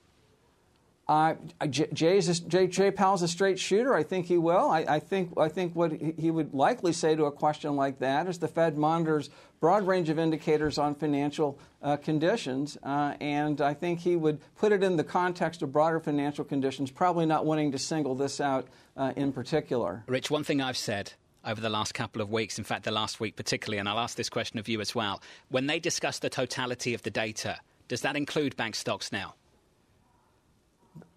Uh, 1.10 1.36
a, 1.62 1.68
Jay, 1.68 2.20
Jay 2.20 2.92
Powell's 2.92 3.22
a 3.22 3.30
straight 3.30 3.58
shooter. 3.58 3.96
I 3.96 4.04
think 4.04 4.26
he 4.26 4.38
will. 4.38 4.70
I, 4.70 4.80
I, 4.80 5.00
think 5.00 5.32
I 5.38 5.48
think 5.48 5.74
what 5.74 5.94
he 5.94 6.30
would 6.32 6.54
likely 6.54 6.92
say 6.92 7.16
to 7.16 7.26
a 7.26 7.32
question 7.32 7.78
like 7.78 8.00
that 8.00 8.28
is 8.28 8.40
the 8.40 8.48
Fed 8.50 8.78
monitors 8.78 9.30
broad 9.60 9.88
range 9.88 10.10
of 10.10 10.20
indicators 10.20 10.78
on 10.78 10.96
financial 10.96 11.60
uh, 11.82 11.98
conditions, 11.98 12.78
uh, 12.84 13.16
and 13.20 13.62
I 13.62 13.74
think 13.74 14.00
he 14.00 14.16
would 14.16 14.40
put 14.56 14.72
it 14.72 14.84
in 14.84 14.98
the 14.98 15.04
context 15.04 15.62
of 15.62 15.72
broader 15.72 16.00
financial 16.00 16.44
conditions, 16.44 16.92
probably 16.92 17.26
not 17.26 17.46
wanting 17.46 17.72
to 17.72 17.80
single 17.80 18.16
this 18.16 18.40
out 18.40 18.68
uh, 18.96 19.14
in 19.16 19.32
particular. 19.32 20.04
Rich, 20.08 20.30
one 20.30 20.44
thing 20.44 20.62
I've 20.62 20.78
said 20.78 21.14
over 21.46 21.62
the 21.62 21.70
last 21.70 21.94
couple 21.94 22.22
of 22.22 22.30
weeks, 22.30 22.58
in 22.58 22.64
fact, 22.64 22.84
the 22.84 22.92
last 22.92 23.20
week 23.20 23.36
particularly, 23.36 23.80
and 23.80 23.88
I'll 23.88 24.00
ask 24.00 24.18
this 24.18 24.30
question 24.30 24.60
of 24.60 24.68
you 24.68 24.82
as 24.82 24.94
well. 24.94 25.22
When 25.50 25.68
they 25.68 25.80
discuss 25.80 26.20
the 26.20 26.30
totality 26.30 26.94
of 26.94 27.04
the 27.04 27.12
data, 27.12 27.60
does 27.88 28.02
that 28.02 28.16
include 28.16 28.58
bank 28.58 28.76
stocks 28.76 29.12
now? 29.12 29.36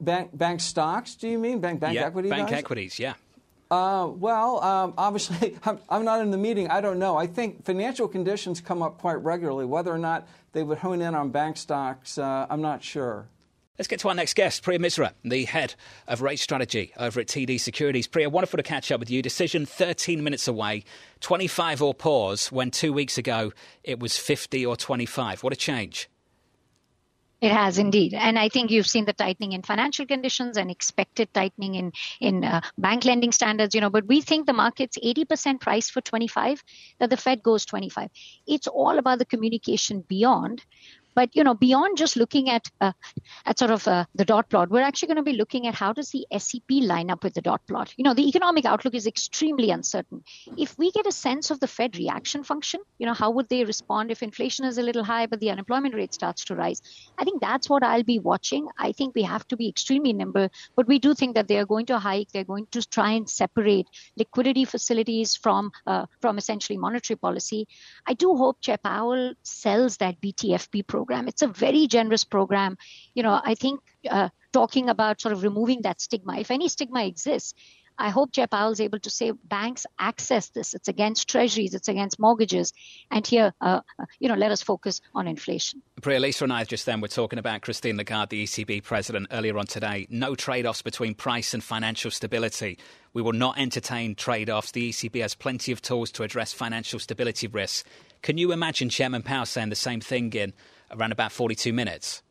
Bank 0.01 0.37
bank 0.37 0.61
stocks? 0.61 1.15
Do 1.15 1.29
you 1.29 1.39
mean 1.39 1.61
bank 1.61 1.81
bank 1.81 1.95
yeah, 1.95 2.07
equity? 2.07 2.29
Bank 2.29 2.51
guys? 2.51 2.59
equities, 2.59 2.99
yeah. 2.99 3.15
Uh, 3.71 4.09
well, 4.09 4.63
um, 4.65 4.95
obviously, 4.99 5.57
I'm, 5.65 5.79
I'm, 5.89 6.05
not 6.05 6.21
in 6.21 6.33
the 6.33 6.37
meeting. 6.37 6.69
I 6.69 6.81
don't 6.81 6.99
know. 6.99 7.17
I 7.17 7.27
think 7.27 7.65
financial 7.65 8.09
conditions 8.09 8.61
come 8.61 8.83
up 8.83 8.99
quite 8.99 9.23
regularly. 9.23 9.65
Whether 9.65 9.93
or 9.93 9.99
not 9.99 10.27
they 10.53 10.63
would 10.65 10.79
hone 10.79 11.01
in 11.01 11.15
on 11.15 11.31
bank 11.31 11.57
stocks, 11.57 12.19
uh, 12.19 12.47
I'm 12.51 12.63
not 12.63 12.83
sure. 12.83 13.29
Let's 13.79 13.89
get 13.89 14.01
to 14.01 14.09
our 14.09 14.15
next 14.15 14.35
guest, 14.35 14.63
Priya 14.63 14.79
Misra, 14.79 15.13
the 15.25 15.45
head 15.47 15.75
of 16.07 16.21
rate 16.21 16.39
strategy 16.39 16.93
over 16.99 17.21
at 17.21 17.29
TD 17.29 17.59
Securities. 17.59 18.07
Priya, 18.07 18.29
wonderful 18.29 18.59
to 18.59 18.63
catch 18.63 18.93
up 18.93 19.01
with 19.01 19.09
you. 19.09 19.23
Decision 19.23 19.65
13 19.65 20.23
minutes 20.23 20.47
away, 20.47 20.85
25 21.21 21.81
or 21.81 21.95
pause, 21.95 22.53
when 22.53 22.71
two 22.71 22.93
weeks 22.93 23.17
ago 23.17 23.55
it 23.83 23.99
was 23.99 24.19
50 24.19 24.67
or 24.67 24.77
25. 24.77 25.43
What 25.43 25.55
a 25.55 25.57
change. 25.57 26.11
It 27.41 27.53
has 27.53 27.79
indeed, 27.79 28.13
and 28.13 28.39
I 28.39 28.51
think 28.51 28.71
you've 28.71 28.87
seen 28.87 29.07
the 29.07 29.15
tightening 29.15 29.53
in 29.53 29.63
financial 29.63 30.05
conditions 30.05 30.59
and 30.59 30.71
expected 30.71 31.33
tightening 31.33 31.75
in 31.75 31.93
in 32.21 32.45
uh, 32.45 32.61
bank 32.77 33.07
lending 33.07 33.33
standards. 33.33 33.75
You 33.75 33.81
know, 33.81 33.89
but 33.89 34.07
we 34.07 34.21
think 34.21 34.47
the 34.47 34.53
market's 34.53 34.99
80% 34.99 35.59
price 35.59 35.89
for 35.89 36.03
25, 36.03 36.63
that 36.99 37.09
the 37.09 37.17
Fed 37.17 37.43
goes 37.43 37.65
25. 37.65 38.11
It's 38.47 38.67
all 38.67 38.99
about 38.99 39.21
the 39.21 39.25
communication 39.25 40.03
beyond, 40.07 40.63
but 41.15 41.35
you 41.35 41.45
know, 41.45 41.55
beyond 41.55 41.97
just 41.97 42.17
looking 42.17 42.51
at 42.51 42.69
uh, 42.81 42.93
at 43.47 43.59
sort 43.59 43.71
of 43.71 43.87
uh, 43.89 44.05
the 44.15 44.25
dot 44.25 44.49
plot, 44.49 44.71
we're 44.71 44.83
actually 44.83 45.09
going 45.09 45.17
to 45.17 45.23
be 45.23 45.33
looking 45.33 45.67
at 45.67 45.75
how 45.75 45.93
does 45.93 46.11
the 46.11 46.27
SEP 46.39 46.71
line 46.71 47.11
up 47.11 47.25
with 47.25 47.35
the 47.35 47.43
dot 47.43 47.61
plot. 47.67 47.93
You 47.97 48.05
know, 48.05 48.15
the 48.15 48.29
economic 48.29 48.65
outlook 48.65 48.95
is 48.95 49.07
extremely 49.07 49.71
uncertain. 49.71 50.23
If 50.57 50.79
we 50.79 50.91
get 50.93 51.07
a 51.07 51.13
sense 51.13 51.51
of 51.51 51.61
the 51.61 51.67
Fed 51.67 51.97
reaction 51.97 52.45
function, 52.45 52.81
you 52.99 53.07
know, 53.07 53.15
how 53.15 53.31
would 53.31 53.49
they 53.49 53.65
respond 53.65 54.11
if 54.11 54.23
inflation 54.23 54.65
is 54.65 54.79
a 54.79 54.83
little 54.83 55.05
high 55.05 55.27
but 55.27 55.41
the 55.41 55.51
unemployment 55.51 55.95
rate 55.95 56.15
starts 56.15 56.45
to 56.47 56.55
rise? 56.55 56.81
I 57.19 57.25
think 57.25 57.41
that's 57.41 57.69
what 57.69 57.83
I'll 57.83 58.03
be 58.03 58.19
watching. 58.19 58.69
I 58.79 58.93
think 58.93 59.15
we 59.15 59.23
have 59.23 59.47
to 59.49 59.57
be 59.57 59.69
extremely 59.69 60.13
nimble, 60.13 60.49
but 60.77 60.87
we 60.87 60.99
do 60.99 61.15
think 61.15 61.35
that 61.35 61.49
they 61.49 61.59
are 61.59 61.67
going 61.67 61.87
to 61.87 61.99
hike. 61.99 62.31
They're 62.33 62.45
going 62.45 62.67
to 62.73 62.89
try 62.89 63.13
and 63.13 63.29
separate 63.29 63.87
liquidity 64.17 64.65
facilities 64.65 65.37
from 65.37 65.71
uh, 65.87 66.07
from 66.21 66.39
essentially 66.39 66.79
monetary 66.79 67.17
policy. 67.17 67.67
I 68.07 68.15
do 68.15 68.37
hope 68.37 68.61
Chair 68.61 68.79
Powell 68.79 69.35
sells 69.43 69.97
that 69.99 70.21
BTFP 70.21 70.87
program 70.87 71.00
program. 71.01 71.29
It's 71.29 71.43
a 71.43 71.49
very 71.49 71.87
generous 71.87 72.25
program. 72.25 72.77
You 73.15 73.23
know, 73.23 73.41
I 73.53 73.55
think 73.55 73.81
uh, 74.09 74.29
talking 74.53 74.89
about 74.91 75.21
sort 75.21 75.33
of 75.33 75.43
removing 75.43 75.83
that 75.83 76.01
stigma, 76.01 76.39
if 76.39 76.51
any 76.51 76.69
stigma 76.69 77.07
exists, 77.07 77.55
I 78.01 78.09
hope 78.09 78.33
Chair 78.33 78.47
Powell 78.47 78.73
is 78.73 78.81
able 78.81 78.99
to 79.01 79.11
say 79.11 79.31
banks 79.31 79.85
access 79.99 80.49
this. 80.49 80.73
It's 80.73 80.89
against 80.89 81.29
treasuries, 81.29 81.75
it's 81.75 81.89
against 81.89 82.19
mortgages. 82.19 82.73
And 83.11 83.27
here, 83.27 83.53
uh, 83.61 83.81
uh 83.99 84.05
you 84.19 84.29
know, 84.29 84.35
let 84.35 84.51
us 84.51 84.63
focus 84.63 85.03
on 85.15 85.29
inflation. 85.29 85.83
Priya, 86.01 86.21
Lisa 86.21 86.45
and 86.45 86.53
I 86.53 86.65
just 86.65 86.87
then 86.87 87.03
were 87.03 87.09
talking 87.09 87.39
about 87.39 87.61
Christine 87.61 87.99
Lagarde, 87.99 88.31
the 88.31 88.45
ECB 88.45 88.83
president, 88.83 89.27
earlier 89.31 89.59
on 89.59 89.67
today. 89.67 90.07
No 90.09 90.35
trade 90.35 90.65
offs 90.65 90.81
between 90.81 91.15
price 91.15 91.53
and 91.53 91.63
financial 91.63 92.11
stability. 92.11 92.79
We 93.13 93.21
will 93.21 93.39
not 93.47 93.59
entertain 93.59 94.15
trade 94.15 94.49
offs. 94.49 94.73
The 94.73 94.91
ECB 94.91 95.21
has 95.21 95.35
plenty 95.35 95.71
of 95.71 95.83
tools 95.83 96.11
to 96.13 96.23
address 96.23 96.55
financial 96.55 96.99
stability 96.99 97.49
risks. 97.49 97.85
Can 98.23 98.39
you 98.39 98.53
imagine 98.53 98.89
Chairman 98.89 99.23
Powell 99.23 99.47
saying 99.47 99.69
the 99.69 99.77
same 99.77 100.01
thing 100.01 100.33
in 100.33 100.55
around 100.91 101.13
about 101.13 101.33
42 101.33 101.73
minutes? 101.73 102.23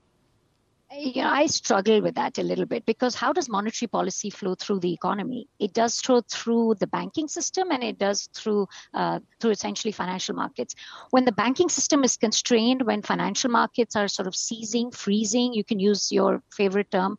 You 0.92 1.22
know, 1.22 1.30
I 1.30 1.46
struggle 1.46 2.02
with 2.02 2.16
that 2.16 2.40
a 2.40 2.44
little 2.44 2.66
bit 2.66 2.84
because 2.84 3.14
how 3.14 3.32
does 3.32 3.48
monetary 3.48 3.88
policy 3.88 4.32
flow 4.32 4.56
through 4.56 4.80
the 4.80 4.92
economy? 4.92 5.48
It 5.60 5.72
does 5.72 6.02
flow 6.02 6.22
through 6.22 6.76
the 6.80 6.88
banking 6.88 7.28
system 7.28 7.70
and 7.72 7.84
it 7.84 8.00
does 8.00 8.28
through 8.36 8.68
uh, 8.96 9.20
through 9.40 9.52
essentially 9.52 9.92
financial 9.92 10.36
markets. 10.36 10.74
When 11.12 11.26
the 11.26 11.32
banking 11.32 11.70
system 11.70 12.04
is 12.04 12.18
constrained, 12.18 12.82
when 12.82 13.04
financial 13.04 13.52
markets 13.52 13.96
are 13.96 14.08
sort 14.08 14.28
of 14.28 14.36
seizing, 14.36 14.90
freezing, 14.90 15.54
you 15.54 15.64
can 15.64 15.80
use 15.80 16.12
your 16.12 16.42
favorite 16.52 16.90
term 16.90 17.18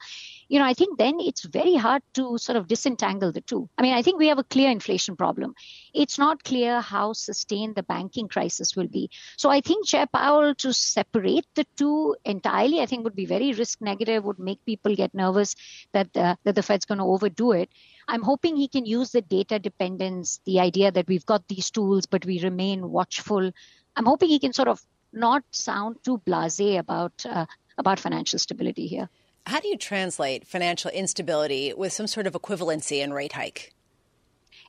you 0.51 0.59
know, 0.59 0.65
I 0.65 0.75
think 0.75 0.99
then 0.99 1.21
it's 1.21 1.45
very 1.45 1.77
hard 1.77 2.03
to 2.15 2.37
sort 2.37 2.57
of 2.57 2.67
disentangle 2.67 3.31
the 3.31 3.41
two. 3.41 3.69
I 3.79 3.83
mean, 3.83 3.95
I 3.95 4.03
think 4.03 4.19
we 4.19 4.27
have 4.27 4.41
a 4.41 4.45
clear 4.45 4.69
inflation 4.69 5.15
problem. 5.15 5.55
It's 5.95 6.19
not 6.19 6.43
clear 6.43 6.81
how 6.81 7.13
sustained 7.13 7.77
the 7.77 7.85
banking 7.85 8.27
crisis 8.27 8.75
will 8.75 8.89
be. 8.89 9.11
So 9.37 9.49
I 9.49 9.61
think 9.61 9.87
Chair 9.87 10.07
Powell 10.13 10.57
to 10.57 10.73
separate 10.73 11.47
the 11.55 11.65
two 11.77 12.17
entirely, 12.25 12.81
I 12.81 12.87
think 12.87 13.05
would 13.05 13.15
be 13.15 13.27
very 13.27 13.53
risk 13.53 13.81
negative, 13.81 14.25
would 14.25 14.41
make 14.41 14.65
people 14.67 14.97
get 14.97 15.15
nervous 15.15 15.55
that 15.93 16.13
the, 16.15 16.37
that 16.43 16.57
the 16.57 16.65
Fed's 16.65 16.85
going 16.85 16.99
to 16.99 17.05
overdo 17.05 17.53
it. 17.53 17.71
I'm 18.09 18.23
hoping 18.23 18.57
he 18.57 18.67
can 18.67 18.85
use 18.85 19.13
the 19.13 19.23
data 19.23 19.61
dependence, 19.61 20.41
the 20.47 20.59
idea 20.59 20.91
that 20.91 21.07
we've 21.07 21.27
got 21.27 21.47
these 21.47 21.71
tools, 21.71 22.07
but 22.07 22.27
we 22.27 22.43
remain 22.43 22.91
watchful. 22.91 23.53
I'm 23.95 24.05
hoping 24.05 24.31
he 24.31 24.41
can 24.41 24.53
sort 24.53 24.67
of 24.67 24.83
not 25.13 25.45
sound 25.53 26.03
too 26.05 26.19
blasé 26.27 26.79
about 26.81 27.25
uh, 27.25 27.47
about 27.79 28.01
financial 28.01 28.39
stability 28.41 28.89
here. 28.89 29.09
How 29.47 29.61
do 29.61 29.69
you 29.69 29.77
translate 29.77 30.47
financial 30.47 30.91
instability 30.91 31.73
with 31.73 31.93
some 31.93 32.07
sort 32.07 32.27
of 32.27 32.35
equivalency 32.35 33.03
in 33.03 33.13
rate 33.13 33.33
hike? 33.33 33.75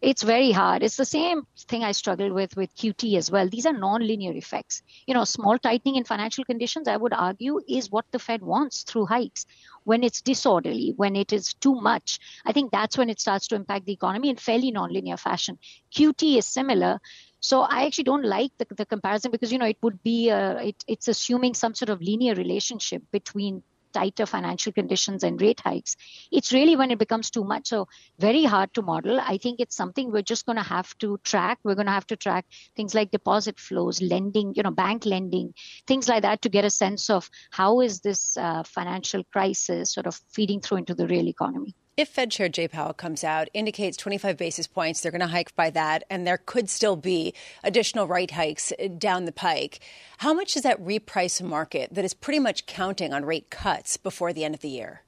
It's 0.01 0.23
very 0.23 0.51
hard. 0.51 0.81
It's 0.81 0.97
the 0.97 1.05
same 1.05 1.45
thing 1.67 1.83
I 1.83 1.91
struggled 1.91 2.31
with 2.31 2.57
with 2.57 2.75
QT 2.75 3.17
as 3.17 3.29
well. 3.29 3.47
These 3.47 3.67
are 3.67 3.73
non-linear 3.73 4.33
effects. 4.33 4.81
You 5.05 5.13
know, 5.13 5.25
small 5.25 5.59
tightening 5.59 5.95
in 5.95 6.05
financial 6.05 6.43
conditions, 6.43 6.87
I 6.87 6.97
would 6.97 7.13
argue, 7.13 7.61
is 7.67 7.91
what 7.91 8.05
the 8.09 8.17
Fed 8.17 8.41
wants 8.41 8.81
through 8.81 9.05
hikes. 9.05 9.45
When 9.83 10.03
it's 10.03 10.21
disorderly, 10.21 10.93
when 10.97 11.15
it 11.15 11.31
is 11.31 11.53
too 11.53 11.75
much, 11.75 12.19
I 12.45 12.51
think 12.51 12.71
that's 12.71 12.97
when 12.97 13.11
it 13.11 13.19
starts 13.19 13.47
to 13.49 13.55
impact 13.55 13.85
the 13.85 13.93
economy 13.93 14.29
in 14.29 14.37
fairly 14.37 14.71
non-linear 14.71 15.17
fashion. 15.17 15.59
QT 15.93 16.39
is 16.39 16.47
similar. 16.47 16.99
So 17.39 17.61
I 17.61 17.85
actually 17.85 18.05
don't 18.05 18.25
like 18.25 18.51
the, 18.57 18.65
the 18.75 18.87
comparison 18.87 19.29
because 19.29 19.51
you 19.51 19.59
know 19.59 19.65
it 19.65 19.77
would 19.83 20.01
be 20.01 20.29
a, 20.29 20.63
it, 20.63 20.83
it's 20.87 21.09
assuming 21.09 21.53
some 21.53 21.75
sort 21.75 21.89
of 21.89 22.01
linear 22.01 22.33
relationship 22.33 23.03
between 23.11 23.61
tighter 23.93 24.25
financial 24.25 24.71
conditions 24.71 25.23
and 25.23 25.41
rate 25.41 25.59
hikes. 25.59 25.95
It's 26.31 26.53
really 26.53 26.75
when 26.75 26.91
it 26.91 26.99
becomes 26.99 27.29
too 27.29 27.43
much. 27.43 27.67
So 27.67 27.87
very 28.19 28.43
hard 28.43 28.73
to 28.73 28.81
model. 28.81 29.19
I 29.19 29.37
think 29.37 29.59
it's 29.59 29.75
something 29.75 30.11
we're 30.11 30.21
just 30.21 30.45
going 30.45 30.57
to 30.57 30.63
have 30.63 30.97
to 30.99 31.19
track. 31.23 31.59
We're 31.63 31.75
going 31.75 31.87
to 31.87 31.91
have 31.91 32.07
to 32.07 32.15
track 32.15 32.45
things 32.75 32.95
like 32.95 33.11
deposit 33.11 33.59
flows, 33.59 34.01
lending, 34.01 34.53
you 34.55 34.63
know, 34.63 34.71
bank 34.71 35.05
lending, 35.05 35.53
things 35.87 36.07
like 36.07 36.23
that 36.23 36.41
to 36.43 36.49
get 36.49 36.65
a 36.65 36.69
sense 36.69 37.09
of 37.09 37.29
how 37.51 37.81
is 37.81 38.01
this 38.01 38.37
uh, 38.37 38.63
financial 38.63 39.23
crisis 39.31 39.93
sort 39.93 40.07
of 40.07 40.19
feeding 40.31 40.61
through 40.61 40.77
into 40.77 40.95
the 40.95 41.07
real 41.07 41.27
economy. 41.27 41.75
If 41.97 42.07
Fed 42.07 42.31
Chair 42.31 42.47
Jay 42.47 42.69
Powell 42.69 42.93
comes 42.93 43.21
out, 43.21 43.49
indicates 43.53 43.97
25 43.97 44.37
basis 44.37 44.65
points, 44.65 45.01
they're 45.01 45.11
going 45.11 45.19
to 45.19 45.27
hike 45.27 45.53
by 45.57 45.69
that, 45.71 46.05
and 46.09 46.25
there 46.25 46.37
could 46.37 46.69
still 46.69 46.95
be 46.95 47.33
additional 47.65 48.07
rate 48.07 48.31
hikes 48.31 48.71
uh, 48.71 48.87
down 48.97 49.25
the 49.25 49.33
pike. 49.33 49.81
How 50.19 50.33
much 50.33 50.53
does 50.53 50.63
that 50.63 50.81
reprice 50.81 51.41
a 51.41 51.43
market 51.43 51.93
that 51.93 52.05
is 52.05 52.13
pretty 52.13 52.39
much 52.39 52.65
counting 52.65 53.13
on 53.13 53.25
rate 53.25 53.49
cuts 53.49 53.97
before 53.97 54.31
the 54.31 54.45
end 54.45 54.55
of 54.55 54.61
the 54.61 54.69
year? 54.69 55.01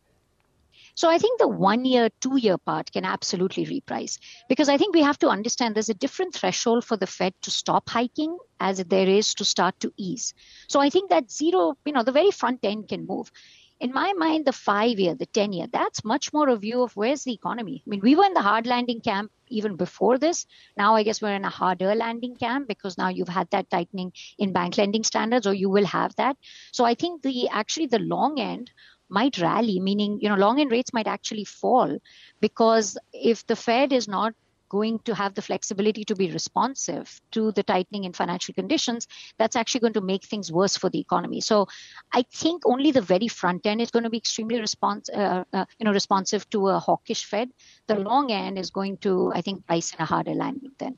So 0.95 1.09
I 1.09 1.17
think 1.17 1.39
the 1.39 1.47
one 1.47 1.85
year, 1.85 2.09
two 2.19 2.37
year 2.37 2.57
part 2.57 2.91
can 2.91 3.05
absolutely 3.05 3.65
reprice 3.65 4.19
because 4.49 4.67
I 4.67 4.77
think 4.77 4.93
we 4.93 5.01
have 5.01 5.17
to 5.19 5.29
understand 5.29 5.73
there's 5.73 5.89
a 5.89 5.95
different 5.95 6.35
threshold 6.35 6.83
for 6.83 6.97
the 6.97 7.07
Fed 7.07 7.33
to 7.43 7.49
stop 7.49 7.89
hiking 7.89 8.37
as 8.59 8.77
there 8.77 9.07
is 9.07 9.33
to 9.35 9.45
start 9.45 9.79
to 9.79 9.93
ease. 9.97 10.33
So 10.67 10.79
I 10.81 10.89
think 10.89 11.09
that 11.09 11.31
zero, 11.31 11.75
you 11.85 11.93
know, 11.93 12.03
the 12.03 12.11
very 12.11 12.29
front 12.29 12.59
end 12.63 12.89
can 12.89 13.07
move 13.07 13.31
in 13.79 13.91
my 13.91 14.13
mind, 14.13 14.45
the 14.45 14.53
five 14.53 14.99
year, 14.99 15.15
the 15.15 15.25
10 15.25 15.51
year, 15.53 15.67
that's 15.71 16.05
much 16.05 16.31
more 16.31 16.49
a 16.49 16.55
view 16.55 16.83
of 16.83 16.95
where's 16.95 17.23
the 17.23 17.33
economy. 17.33 17.83
I 17.85 17.89
mean, 17.89 18.01
we 18.01 18.15
were 18.15 18.25
in 18.25 18.33
the 18.33 18.41
hard 18.41 18.65
landing 18.65 19.01
camp 19.01 19.31
even 19.49 19.75
before 19.75 20.17
this. 20.17 20.45
Now, 20.77 20.95
I 20.95 21.03
guess 21.03 21.21
we're 21.21 21.35
in 21.35 21.45
a 21.45 21.49
harder 21.49 21.93
landing 21.93 22.35
camp 22.35 22.67
because 22.67 22.97
now 22.97 23.09
you've 23.09 23.27
had 23.27 23.49
that 23.51 23.69
tightening 23.69 24.13
in 24.37 24.53
bank 24.53 24.77
lending 24.77 25.03
standards, 25.03 25.47
or 25.47 25.53
you 25.53 25.69
will 25.69 25.85
have 25.85 26.15
that. 26.15 26.37
So 26.71 26.85
I 26.85 26.95
think 26.95 27.21
the 27.21 27.49
actually 27.49 27.87
the 27.87 27.99
long 27.99 28.39
end 28.39 28.71
might 29.09 29.37
rally, 29.39 29.79
meaning, 29.79 30.19
you 30.21 30.29
know, 30.29 30.35
long 30.35 30.59
end 30.59 30.71
rates 30.71 30.93
might 30.93 31.07
actually 31.07 31.45
fall 31.45 31.97
because 32.41 32.97
if 33.11 33.45
the 33.47 33.55
Fed 33.55 33.93
is 33.93 34.07
not 34.07 34.33
going 34.77 34.97
to 35.07 35.13
have 35.13 35.35
the 35.35 35.45
flexibility 35.49 36.03
to 36.05 36.15
be 36.15 36.31
responsive 36.31 37.21
to 37.35 37.51
the 37.51 37.63
tightening 37.73 38.05
in 38.05 38.13
financial 38.21 38.53
conditions, 38.55 39.07
that's 39.37 39.55
actually 39.55 39.81
going 39.85 39.97
to 39.99 40.01
make 40.01 40.25
things 40.25 40.51
worse 40.51 40.75
for 40.75 40.89
the 40.89 40.99
economy. 40.99 41.41
So 41.41 41.67
I 42.11 42.23
think 42.41 42.63
only 42.65 42.91
the 42.91 43.07
very 43.13 43.27
front 43.27 43.67
end 43.67 43.81
is 43.81 43.91
going 43.91 44.07
to 44.09 44.09
be 44.09 44.17
extremely 44.17 44.57
respons- 44.57 45.13
uh, 45.13 45.43
uh, 45.53 45.65
you 45.77 45.85
know, 45.85 45.93
responsive 46.01 46.49
to 46.49 46.69
a 46.69 46.79
hawkish 46.79 47.25
Fed. 47.25 47.49
The 47.85 47.99
long 48.09 48.31
end 48.31 48.57
is 48.57 48.71
going 48.71 48.97
to, 49.05 49.31
I 49.35 49.41
think, 49.41 49.67
price 49.67 49.93
in 49.93 50.01
a 50.01 50.05
harder 50.05 50.33
landing 50.33 50.71
then. 50.79 50.97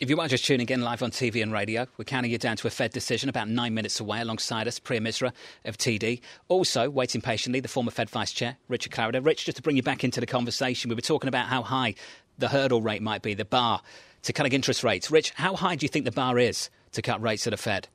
If 0.00 0.10
you 0.10 0.18
are 0.18 0.26
just 0.26 0.44
tuning 0.44 0.68
in 0.68 0.80
live 0.80 1.02
on 1.02 1.12
TV 1.12 1.42
and 1.42 1.52
radio, 1.52 1.86
we're 1.96 2.04
counting 2.04 2.32
you 2.32 2.38
down 2.38 2.56
to 2.56 2.66
a 2.66 2.70
Fed 2.70 2.92
decision 2.92 3.28
about 3.28 3.48
nine 3.48 3.72
minutes 3.72 4.00
away 4.00 4.20
alongside 4.20 4.66
us, 4.66 4.80
Priya 4.80 5.00
Misra 5.00 5.32
of 5.64 5.76
TD. 5.78 6.20
Also, 6.48 6.90
waiting 6.90 7.20
patiently, 7.20 7.60
the 7.60 7.68
former 7.68 7.92
Fed 7.92 8.10
Vice 8.10 8.32
Chair, 8.32 8.56
Richard 8.66 8.90
Clarida. 8.90 9.24
Rich, 9.24 9.44
just 9.44 9.56
to 9.56 9.62
bring 9.62 9.76
you 9.76 9.82
back 9.84 10.02
into 10.02 10.18
the 10.18 10.26
conversation, 10.26 10.88
we 10.88 10.96
were 10.96 11.02
talking 11.02 11.28
about 11.28 11.46
how 11.46 11.62
high 11.62 11.94
the 12.42 12.48
hurdle 12.48 12.82
rate 12.82 13.00
might 13.00 13.22
be, 13.22 13.34
the 13.34 13.44
bar 13.44 13.80
to 14.22 14.32
cutting 14.32 14.52
interest 14.52 14.84
rates. 14.84 15.10
Rich, 15.10 15.30
how 15.36 15.54
high 15.56 15.76
do 15.76 15.84
you 15.84 15.88
think 15.88 16.04
the 16.04 16.12
bar 16.12 16.38
is 16.38 16.68
to 16.92 17.00
cut 17.00 17.22
rates 17.22 17.46
at 17.46 17.52
the 17.52 17.56
Fed? 17.56 17.88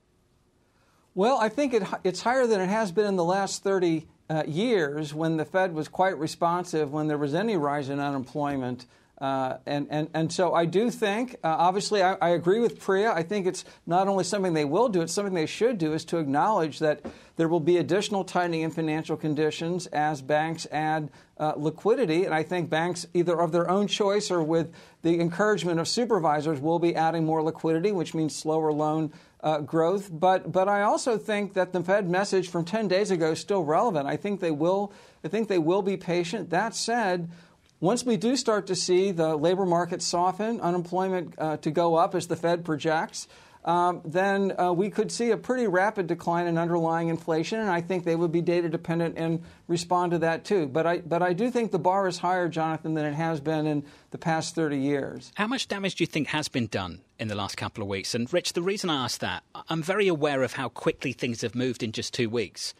Well, 1.13 1.37
I 1.37 1.49
think 1.49 1.73
it, 1.73 1.83
it's 2.03 2.21
higher 2.21 2.47
than 2.47 2.61
it 2.61 2.67
has 2.67 2.91
been 2.91 3.05
in 3.05 3.17
the 3.17 3.23
last 3.23 3.63
30 3.63 4.07
uh, 4.29 4.43
years 4.47 5.13
when 5.13 5.37
the 5.37 5.45
Fed 5.45 5.73
was 5.73 5.87
quite 5.87 6.17
responsive 6.17 6.93
when 6.93 7.07
there 7.07 7.17
was 7.17 7.35
any 7.35 7.57
rise 7.57 7.89
in 7.89 7.99
unemployment. 7.99 8.85
Uh, 9.19 9.57
and, 9.65 9.87
and, 9.89 10.09
and 10.13 10.31
so 10.31 10.53
I 10.53 10.65
do 10.65 10.91
think, 10.91 11.37
uh, 11.43 11.47
obviously, 11.47 12.03
I, 12.03 12.13
I, 12.21 12.29
agree 12.29 12.59
with 12.59 12.79
Priya. 12.79 13.11
I 13.11 13.23
think 13.23 13.47
it's 13.47 13.65
not 13.87 14.07
only 14.07 14.23
something 14.23 14.53
they 14.53 14.63
will 14.63 14.89
do, 14.89 15.01
it's 15.01 15.11
something 15.11 15.33
they 15.33 15.47
should 15.47 15.79
do, 15.79 15.93
is 15.93 16.05
to 16.05 16.19
acknowledge 16.19 16.77
that 16.79 17.03
there 17.35 17.47
will 17.47 17.59
be 17.59 17.77
additional 17.77 18.23
tightening 18.23 18.61
in 18.61 18.69
financial 18.69 19.17
conditions 19.17 19.87
as 19.87 20.21
banks 20.21 20.67
add 20.71 21.09
uh, 21.39 21.53
liquidity. 21.57 22.25
And 22.25 22.33
I 22.33 22.43
think 22.43 22.69
banks, 22.69 23.07
either 23.15 23.39
of 23.39 23.51
their 23.51 23.67
own 23.67 23.87
choice 23.87 24.29
or 24.29 24.43
with 24.43 24.71
the 25.01 25.19
encouragement 25.19 25.79
of 25.79 25.87
supervisors, 25.87 26.59
will 26.59 26.79
be 26.79 26.95
adding 26.95 27.25
more 27.25 27.41
liquidity, 27.41 27.91
which 27.91 28.13
means 28.13 28.35
slower 28.35 28.71
loan 28.71 29.11
uh, 29.41 29.61
growth. 29.61 30.09
But 30.11 30.51
but 30.51 30.67
I 30.67 30.83
also 30.83 31.17
think 31.17 31.53
that 31.53 31.73
the 31.73 31.83
Fed 31.83 32.07
message 32.07 32.49
from 32.49 32.65
10 32.65 32.87
days 32.87 33.09
ago 33.09 33.31
is 33.31 33.39
still 33.39 33.63
relevant. 33.63 34.07
I 34.07 34.15
think 34.15 34.41
they 34.41 34.51
will. 34.51 34.93
I 35.23 35.27
think 35.27 35.47
they 35.47 35.57
will 35.57 35.81
be 35.81 35.97
patient. 35.97 36.51
That 36.51 36.75
said. 36.75 37.31
Once 37.79 38.03
we 38.03 38.17
do 38.17 38.35
start 38.35 38.65
to 38.67 38.75
see 38.75 39.11
the 39.11 39.35
labor 39.35 39.65
market 39.65 40.01
soften, 40.01 40.59
unemployment 40.61 41.35
uh, 41.37 41.57
to 41.57 41.69
go 41.69 41.95
up 41.95 42.15
as 42.15 42.25
the 42.25 42.35
Fed 42.35 42.65
projects, 42.65 43.27
um, 43.65 44.01
then 44.03 44.59
uh, 44.59 44.71
we 44.73 44.89
could 44.89 45.11
see 45.11 45.29
a 45.29 45.37
pretty 45.37 45.67
rapid 45.67 46.07
decline 46.07 46.47
in 46.47 46.57
underlying 46.57 47.09
inflation, 47.09 47.59
and 47.59 47.69
I 47.69 47.81
think 47.81 48.03
they 48.03 48.15
would 48.15 48.31
be 48.31 48.41
data 48.41 48.67
dependent 48.67 49.15
and 49.17 49.43
respond 49.67 50.13
to 50.13 50.19
that 50.19 50.43
too. 50.43 50.65
But 50.65 50.87
I, 50.87 50.97
but 50.99 51.21
I 51.21 51.33
do 51.33 51.51
think 51.51 51.71
the 51.71 51.77
bar 51.77 52.07
is 52.07 52.17
higher, 52.17 52.47
Jonathan, 52.49 52.95
than 52.95 53.05
it 53.05 53.13
has 53.13 53.41
been 53.41 53.67
in 53.67 53.83
the 54.09 54.17
past 54.17 54.55
30 54.55 54.79
years. 54.79 55.31
How 55.35 55.45
much 55.45 55.67
damage 55.67 55.95
do 55.95 56.03
you 56.03 56.07
think 56.07 56.29
has 56.29 56.47
been 56.47 56.67
done 56.67 57.01
in 57.19 57.27
the 57.27 57.35
last 57.35 57.57
couple 57.57 57.83
of 57.83 57.89
weeks? 57.89 58.15
And 58.15 58.31
Rich, 58.31 58.53
the 58.53 58.61
reason 58.63 58.89
I 58.89 59.03
ask 59.03 59.19
that, 59.19 59.43
I'm 59.69 59.83
very 59.83 60.07
aware 60.07 60.41
of 60.41 60.53
how 60.53 60.69
quickly 60.69 61.11
things 61.11 61.41
have 61.41 61.53
moved 61.53 61.83
in 61.83 61.91
just 61.91 62.13
two 62.13 62.29
weeks. 62.29 62.73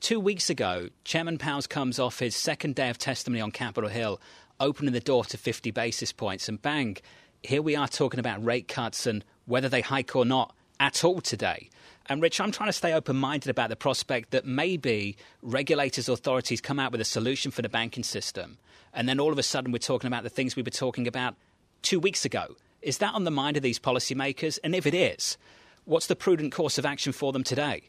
Two 0.00 0.20
weeks 0.20 0.50
ago, 0.50 0.90
Chairman 1.04 1.38
Powell 1.38 1.62
comes 1.62 1.98
off 1.98 2.18
his 2.18 2.36
second 2.36 2.74
day 2.74 2.90
of 2.90 2.98
testimony 2.98 3.40
on 3.40 3.50
Capitol 3.50 3.88
Hill 3.88 4.20
opening 4.60 4.92
the 4.92 5.00
door 5.00 5.24
to 5.26 5.38
50 5.38 5.70
basis 5.70 6.12
points, 6.12 6.48
and 6.48 6.60
bang, 6.60 6.96
here 7.42 7.62
we 7.62 7.76
are 7.76 7.88
talking 7.88 8.20
about 8.20 8.44
rate 8.44 8.68
cuts 8.68 9.06
and 9.06 9.24
whether 9.46 9.68
they 9.68 9.80
hike 9.80 10.16
or 10.16 10.24
not 10.24 10.54
at 10.80 11.04
all 11.04 11.20
today. 11.20 11.68
And 12.06 12.20
Rich, 12.20 12.40
I'm 12.40 12.52
trying 12.52 12.68
to 12.68 12.72
stay 12.72 12.92
open 12.92 13.16
minded 13.16 13.48
about 13.48 13.70
the 13.70 13.76
prospect 13.76 14.30
that 14.32 14.44
maybe 14.44 15.16
regulators, 15.42 16.08
authorities 16.08 16.60
come 16.60 16.78
out 16.78 16.92
with 16.92 17.00
a 17.00 17.04
solution 17.04 17.50
for 17.50 17.62
the 17.62 17.68
banking 17.68 18.04
system. 18.04 18.58
And 18.92 19.08
then 19.08 19.20
all 19.20 19.32
of 19.32 19.38
a 19.38 19.42
sudden 19.42 19.72
we're 19.72 19.78
talking 19.78 20.08
about 20.08 20.22
the 20.22 20.30
things 20.30 20.56
we 20.56 20.62
were 20.62 20.70
talking 20.70 21.06
about 21.06 21.34
two 21.82 21.98
weeks 21.98 22.24
ago. 22.24 22.56
Is 22.82 22.98
that 22.98 23.14
on 23.14 23.24
the 23.24 23.30
mind 23.30 23.56
of 23.56 23.62
these 23.62 23.78
policymakers? 23.78 24.58
And 24.62 24.74
if 24.74 24.86
it 24.86 24.94
is, 24.94 25.38
what's 25.84 26.06
the 26.06 26.16
prudent 26.16 26.52
course 26.52 26.76
of 26.76 26.84
action 26.84 27.12
for 27.12 27.32
them 27.32 27.44
today? 27.44 27.88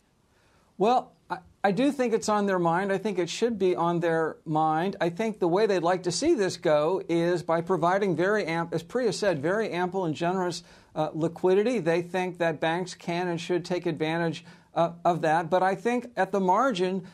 Well, 0.78 1.12
I, 1.30 1.38
I, 1.64 1.72
do 1.72 1.92
think 1.92 2.14
it's 2.14 2.30
on 2.30 2.46
their 2.46 2.60
mind. 2.60 2.92
I 2.92 2.98
think 2.98 3.18
it 3.18 3.30
should 3.30 3.58
be 3.58 3.76
on 3.76 4.00
their 4.00 4.38
mind. 4.46 4.96
I 5.02 5.10
think 5.10 5.40
the 5.40 5.48
way 5.48 5.66
they'd 5.66 5.80
like 5.80 6.04
to 6.04 6.12
see 6.12 6.34
this 6.34 6.58
go 6.58 7.02
is 7.10 7.44
by 7.44 7.62
providing 7.62 8.16
very 8.16 8.46
ample, 8.46 8.76
as 8.76 8.84
Priya 8.84 9.14
said, 9.14 9.42
very 9.42 9.72
ample 9.72 10.06
and 10.06 10.16
generous 10.16 10.64
uh, 10.96 11.10
liquidity. 11.14 11.80
They 11.80 12.02
think 12.02 12.38
that 12.38 12.60
banks 12.60 12.94
can 12.94 13.28
and 13.28 13.42
should 13.42 13.66
take 13.66 13.86
advantage 13.86 14.46
uh, 14.76 14.92
of 15.04 15.22
that. 15.22 15.50
But 15.50 15.64
I 15.64 15.76
think 15.76 16.12
at 16.16 16.32
the 16.32 16.40
margin, 16.40 17.08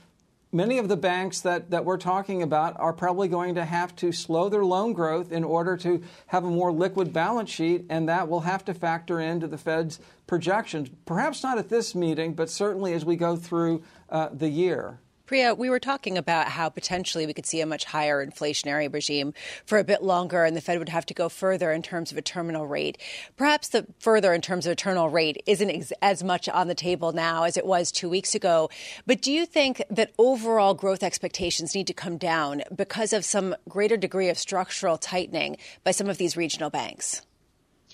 many 0.51 0.77
of 0.77 0.89
the 0.89 0.97
banks 0.97 1.41
that, 1.41 1.71
that 1.71 1.85
we're 1.85 1.97
talking 1.97 2.41
about 2.41 2.79
are 2.79 2.93
probably 2.93 3.27
going 3.27 3.55
to 3.55 3.65
have 3.65 3.95
to 3.97 4.11
slow 4.11 4.49
their 4.49 4.65
loan 4.65 4.93
growth 4.93 5.31
in 5.31 5.43
order 5.43 5.77
to 5.77 6.01
have 6.27 6.43
a 6.43 6.49
more 6.49 6.71
liquid 6.71 7.13
balance 7.13 7.49
sheet, 7.49 7.85
and 7.89 8.07
that 8.09 8.27
will 8.27 8.41
have 8.41 8.65
to 8.65 8.73
factor 8.73 9.19
into 9.19 9.47
the 9.47 9.57
Fed's 9.57 9.99
projections. 10.27 10.89
Perhaps 11.05 11.43
not 11.43 11.57
at 11.57 11.69
this 11.69 11.95
meeting, 11.95 12.33
but 12.33 12.49
certainly 12.49 12.93
as 12.93 13.05
we 13.05 13.15
go 13.15 13.35
through 13.35 13.83
uh, 14.09 14.29
the 14.33 14.49
year. 14.49 14.99
Priya, 15.31 15.55
we 15.55 15.69
were 15.69 15.79
talking 15.79 16.17
about 16.17 16.49
how 16.49 16.67
potentially 16.67 17.25
we 17.25 17.33
could 17.33 17.45
see 17.45 17.61
a 17.61 17.65
much 17.65 17.85
higher 17.85 18.21
inflationary 18.25 18.93
regime 18.93 19.33
for 19.65 19.77
a 19.77 19.83
bit 19.85 20.03
longer, 20.03 20.43
and 20.43 20.57
the 20.57 20.59
Fed 20.59 20.77
would 20.77 20.89
have 20.89 21.05
to 21.05 21.13
go 21.13 21.29
further 21.29 21.71
in 21.71 21.81
terms 21.81 22.11
of 22.11 22.17
a 22.17 22.21
terminal 22.21 22.67
rate. 22.67 22.97
Perhaps 23.37 23.69
the 23.69 23.87
further 24.01 24.33
in 24.33 24.41
terms 24.41 24.65
of 24.65 24.73
a 24.73 24.75
terminal 24.75 25.07
rate 25.07 25.41
isn't 25.45 25.69
ex- 25.69 25.93
as 26.01 26.21
much 26.21 26.49
on 26.49 26.67
the 26.67 26.75
table 26.75 27.13
now 27.13 27.43
as 27.43 27.55
it 27.55 27.65
was 27.65 27.93
two 27.93 28.09
weeks 28.09 28.35
ago. 28.35 28.69
But 29.05 29.21
do 29.21 29.31
you 29.31 29.45
think 29.45 29.81
that 29.89 30.11
overall 30.17 30.73
growth 30.73 31.01
expectations 31.01 31.73
need 31.73 31.87
to 31.87 31.93
come 31.93 32.17
down 32.17 32.63
because 32.75 33.13
of 33.13 33.23
some 33.23 33.55
greater 33.69 33.95
degree 33.95 34.27
of 34.27 34.37
structural 34.37 34.97
tightening 34.97 35.55
by 35.85 35.91
some 35.91 36.09
of 36.09 36.17
these 36.17 36.35
regional 36.35 36.69
banks? 36.69 37.21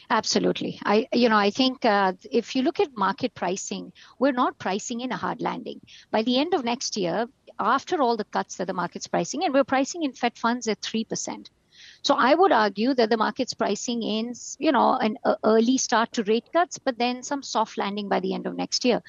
Absolutely. 0.09 0.79
I, 0.85 1.07
you 1.11 1.27
know, 1.27 1.35
I 1.35 1.49
think 1.49 1.83
uh, 1.83 2.13
if 2.31 2.55
you 2.55 2.61
look 2.61 2.79
at 2.79 2.95
market 2.95 3.33
pricing, 3.35 3.91
we're 4.19 4.31
not 4.31 4.57
pricing 4.57 5.01
in 5.01 5.11
a 5.11 5.17
hard 5.17 5.41
landing. 5.41 5.81
By 6.11 6.23
the 6.23 6.39
end 6.39 6.53
of 6.53 6.63
next 6.63 6.95
year, 6.95 7.27
after 7.59 8.01
all 8.01 8.15
the 8.15 8.23
cuts 8.23 8.55
that 8.57 8.67
the 8.67 8.73
market's 8.73 9.07
pricing, 9.07 9.43
and 9.43 9.53
we're 9.53 9.65
pricing 9.65 10.03
in 10.03 10.13
Fed 10.13 10.37
funds 10.37 10.67
at 10.67 10.79
3%. 10.81 11.49
So 12.03 12.15
I 12.15 12.33
would 12.33 12.51
argue 12.53 12.93
that 12.93 13.09
the 13.09 13.17
market's 13.17 13.53
pricing 13.53 14.01
in, 14.01 14.33
you 14.59 14.71
know, 14.71 14.93
an 14.93 15.17
early 15.43 15.77
start 15.77 16.13
to 16.13 16.23
rate 16.23 16.51
cuts, 16.53 16.77
but 16.77 16.97
then 16.97 17.21
some 17.21 17.43
soft 17.43 17.77
landing 17.77 18.07
by 18.07 18.21
the 18.21 18.33
end 18.33 18.47
of 18.47 18.55
next 18.55 18.85
year 18.85 19.01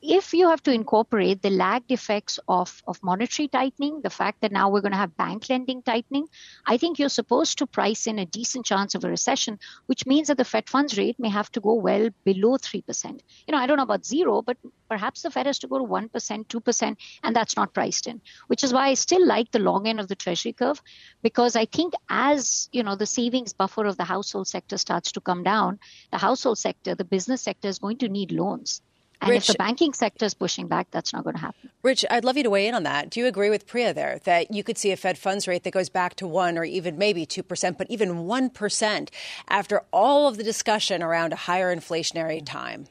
if 0.00 0.32
you 0.32 0.48
have 0.48 0.62
to 0.62 0.72
incorporate 0.72 1.42
the 1.42 1.50
lagged 1.50 1.90
effects 1.90 2.38
of, 2.46 2.82
of 2.86 3.02
monetary 3.02 3.48
tightening, 3.48 4.00
the 4.02 4.10
fact 4.10 4.40
that 4.40 4.52
now 4.52 4.70
we're 4.70 4.80
going 4.80 4.92
to 4.92 4.98
have 4.98 5.16
bank 5.16 5.48
lending 5.48 5.82
tightening, 5.82 6.28
I 6.66 6.76
think 6.76 6.98
you're 6.98 7.08
supposed 7.08 7.58
to 7.58 7.66
price 7.66 8.06
in 8.06 8.18
a 8.18 8.26
decent 8.26 8.64
chance 8.64 8.94
of 8.94 9.02
a 9.04 9.08
recession, 9.08 9.58
which 9.86 10.06
means 10.06 10.28
that 10.28 10.36
the 10.36 10.44
Fed 10.44 10.68
funds 10.68 10.96
rate 10.96 11.18
may 11.18 11.28
have 11.28 11.50
to 11.52 11.60
go 11.60 11.74
well 11.74 12.10
below 12.24 12.58
3%. 12.58 13.20
You 13.46 13.52
know, 13.52 13.58
I 13.58 13.66
don't 13.66 13.76
know 13.76 13.82
about 13.82 14.06
zero, 14.06 14.40
but 14.40 14.56
perhaps 14.88 15.22
the 15.22 15.30
Fed 15.30 15.46
has 15.46 15.58
to 15.60 15.68
go 15.68 15.78
to 15.78 15.84
1%, 15.84 16.10
2%, 16.10 16.96
and 17.24 17.36
that's 17.36 17.56
not 17.56 17.74
priced 17.74 18.06
in, 18.06 18.20
which 18.46 18.62
is 18.62 18.72
why 18.72 18.88
I 18.88 18.94
still 18.94 19.26
like 19.26 19.50
the 19.50 19.58
long 19.58 19.88
end 19.88 19.98
of 19.98 20.06
the 20.06 20.16
Treasury 20.16 20.52
curve, 20.52 20.80
because 21.22 21.56
I 21.56 21.64
think 21.64 21.94
as, 22.08 22.68
you 22.72 22.84
know, 22.84 22.94
the 22.94 23.06
savings 23.06 23.52
buffer 23.52 23.84
of 23.84 23.96
the 23.96 24.04
household 24.04 24.46
sector 24.46 24.78
starts 24.78 25.10
to 25.12 25.20
come 25.20 25.42
down, 25.42 25.80
the 26.12 26.18
household 26.18 26.58
sector, 26.58 26.94
the 26.94 27.04
business 27.04 27.42
sector 27.42 27.66
is 27.66 27.80
going 27.80 27.98
to 27.98 28.08
need 28.08 28.30
loans. 28.30 28.80
And 29.20 29.30
Rich, 29.30 29.50
if 29.50 29.54
the 29.54 29.58
banking 29.58 29.92
sector 29.92 30.24
is 30.24 30.34
pushing 30.34 30.68
back, 30.68 30.88
that's 30.90 31.12
not 31.12 31.24
going 31.24 31.34
to 31.34 31.40
happen. 31.40 31.70
Rich, 31.82 32.04
I'd 32.10 32.24
love 32.24 32.36
you 32.36 32.44
to 32.44 32.50
weigh 32.50 32.68
in 32.68 32.74
on 32.74 32.84
that. 32.84 33.10
Do 33.10 33.20
you 33.20 33.26
agree 33.26 33.50
with 33.50 33.66
Priya 33.66 33.92
there 33.92 34.20
that 34.24 34.52
you 34.52 34.62
could 34.62 34.78
see 34.78 34.92
a 34.92 34.96
Fed 34.96 35.18
funds 35.18 35.48
rate 35.48 35.64
that 35.64 35.72
goes 35.72 35.88
back 35.88 36.14
to 36.16 36.26
one 36.26 36.56
or 36.56 36.64
even 36.64 36.98
maybe 36.98 37.26
2%, 37.26 37.78
but 37.78 37.90
even 37.90 38.26
1% 38.26 39.08
after 39.48 39.82
all 39.92 40.28
of 40.28 40.36
the 40.36 40.44
discussion 40.44 41.02
around 41.02 41.32
a 41.32 41.36
higher 41.36 41.74
inflationary 41.74 42.44
time? 42.44 42.86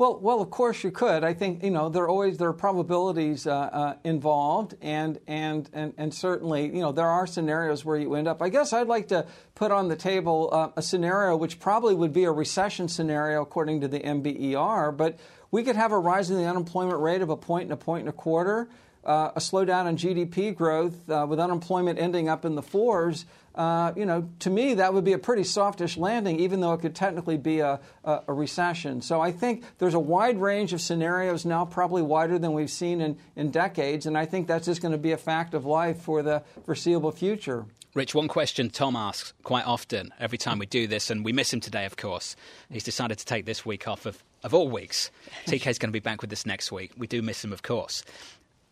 Well, 0.00 0.18
well, 0.18 0.40
of 0.40 0.48
course 0.48 0.82
you 0.82 0.90
could. 0.90 1.24
I 1.24 1.34
think 1.34 1.62
you 1.62 1.70
know 1.70 1.90
there 1.90 2.04
are 2.04 2.08
always 2.08 2.38
there 2.38 2.48
are 2.48 2.54
probabilities 2.54 3.46
uh, 3.46 3.52
uh, 3.52 3.94
involved, 4.02 4.74
and, 4.80 5.20
and 5.26 5.68
and 5.74 5.92
and 5.98 6.14
certainly 6.14 6.64
you 6.74 6.80
know 6.80 6.90
there 6.90 7.06
are 7.06 7.26
scenarios 7.26 7.84
where 7.84 7.98
you 7.98 8.14
end 8.14 8.26
up. 8.26 8.40
I 8.40 8.48
guess 8.48 8.72
I'd 8.72 8.86
like 8.86 9.08
to 9.08 9.26
put 9.54 9.70
on 9.70 9.88
the 9.88 9.96
table 9.96 10.48
uh, 10.52 10.70
a 10.74 10.80
scenario 10.80 11.36
which 11.36 11.60
probably 11.60 11.94
would 11.94 12.14
be 12.14 12.24
a 12.24 12.32
recession 12.32 12.88
scenario 12.88 13.42
according 13.42 13.82
to 13.82 13.88
the 13.88 14.00
NBER, 14.00 14.96
but 14.96 15.18
we 15.50 15.62
could 15.62 15.76
have 15.76 15.92
a 15.92 15.98
rise 15.98 16.30
in 16.30 16.38
the 16.38 16.46
unemployment 16.46 16.98
rate 16.98 17.20
of 17.20 17.28
a 17.28 17.36
point 17.36 17.64
and 17.64 17.72
a 17.72 17.76
point 17.76 18.00
and 18.00 18.08
a 18.08 18.12
quarter 18.12 18.70
uh, 19.04 19.30
a 19.34 19.40
slowdown 19.40 19.88
in 19.88 19.96
GDP 19.96 20.54
growth 20.54 21.08
uh, 21.08 21.26
with 21.28 21.40
unemployment 21.40 21.98
ending 21.98 22.28
up 22.28 22.44
in 22.44 22.54
the 22.54 22.62
fours, 22.62 23.24
uh, 23.54 23.92
you 23.96 24.06
know, 24.06 24.28
to 24.40 24.50
me 24.50 24.74
that 24.74 24.94
would 24.94 25.04
be 25.04 25.12
a 25.12 25.18
pretty 25.18 25.44
softish 25.44 25.96
landing, 25.96 26.38
even 26.40 26.60
though 26.60 26.72
it 26.72 26.80
could 26.80 26.94
technically 26.94 27.36
be 27.36 27.60
a, 27.60 27.80
a, 28.04 28.20
a, 28.28 28.32
recession. 28.32 29.02
So 29.02 29.20
I 29.20 29.32
think 29.32 29.64
there's 29.78 29.94
a 29.94 30.00
wide 30.00 30.40
range 30.40 30.72
of 30.72 30.80
scenarios 30.80 31.44
now, 31.44 31.64
probably 31.64 32.02
wider 32.02 32.38
than 32.38 32.52
we've 32.52 32.70
seen 32.70 33.00
in, 33.00 33.18
in 33.34 33.50
decades, 33.50 34.06
and 34.06 34.16
I 34.16 34.24
think 34.24 34.46
that's 34.46 34.66
just 34.66 34.80
going 34.80 34.92
to 34.92 34.98
be 34.98 35.12
a 35.12 35.16
fact 35.16 35.54
of 35.54 35.66
life 35.66 36.00
for 36.00 36.22
the 36.22 36.42
foreseeable 36.64 37.12
future. 37.12 37.66
Rich, 37.92 38.14
one 38.14 38.28
question 38.28 38.70
Tom 38.70 38.94
asks 38.94 39.32
quite 39.42 39.66
often 39.66 40.14
every 40.20 40.38
time 40.38 40.60
we 40.60 40.66
do 40.66 40.86
this, 40.86 41.10
and 41.10 41.24
we 41.24 41.32
miss 41.32 41.52
him 41.52 41.58
today, 41.58 41.86
of 41.86 41.96
course. 41.96 42.36
He's 42.70 42.84
decided 42.84 43.18
to 43.18 43.24
take 43.24 43.46
this 43.46 43.66
week 43.66 43.88
off 43.88 44.06
of, 44.06 44.22
of 44.44 44.54
all 44.54 44.68
weeks. 44.68 45.10
TK's 45.46 45.78
going 45.78 45.88
to 45.88 45.92
be 45.92 45.98
back 45.98 46.22
with 46.22 46.32
us 46.32 46.46
next 46.46 46.70
week. 46.70 46.92
We 46.96 47.08
do 47.08 47.20
miss 47.20 47.44
him, 47.44 47.52
of 47.52 47.62
course 47.62 48.04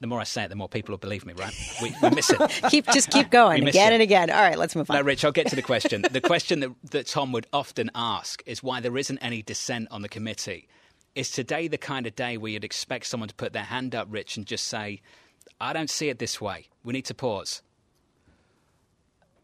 the 0.00 0.06
more 0.06 0.20
I 0.20 0.24
say 0.24 0.44
it, 0.44 0.48
the 0.48 0.56
more 0.56 0.68
people 0.68 0.92
will 0.92 0.98
believe 0.98 1.26
me, 1.26 1.32
right? 1.34 1.52
We, 1.82 1.94
we 2.02 2.10
miss 2.10 2.30
it. 2.30 2.38
keep 2.70 2.86
just 2.86 3.10
keep 3.10 3.30
going 3.30 3.66
again 3.66 3.92
it. 3.92 3.96
and 3.96 4.02
again. 4.02 4.30
All 4.30 4.40
right, 4.40 4.58
let's 4.58 4.76
move 4.76 4.90
on. 4.90 4.96
No, 4.96 5.02
Rich, 5.02 5.24
I'll 5.24 5.32
get 5.32 5.48
to 5.48 5.56
the 5.56 5.62
question. 5.62 6.02
the 6.10 6.20
question 6.20 6.60
that, 6.60 6.70
that 6.90 7.06
Tom 7.06 7.32
would 7.32 7.46
often 7.52 7.90
ask 7.94 8.42
is 8.46 8.62
why 8.62 8.80
there 8.80 8.96
isn't 8.96 9.18
any 9.18 9.42
dissent 9.42 9.88
on 9.90 10.02
the 10.02 10.08
committee. 10.08 10.68
Is 11.14 11.30
today 11.30 11.66
the 11.66 11.78
kind 11.78 12.06
of 12.06 12.14
day 12.14 12.36
where 12.36 12.52
you'd 12.52 12.64
expect 12.64 13.06
someone 13.06 13.28
to 13.28 13.34
put 13.34 13.52
their 13.52 13.64
hand 13.64 13.94
up, 13.94 14.06
Rich, 14.08 14.36
and 14.36 14.46
just 14.46 14.68
say, 14.68 15.00
"I 15.60 15.72
don't 15.72 15.90
see 15.90 16.10
it 16.10 16.20
this 16.20 16.40
way. 16.40 16.68
We 16.84 16.92
need 16.92 17.06
to 17.06 17.14
pause." 17.14 17.62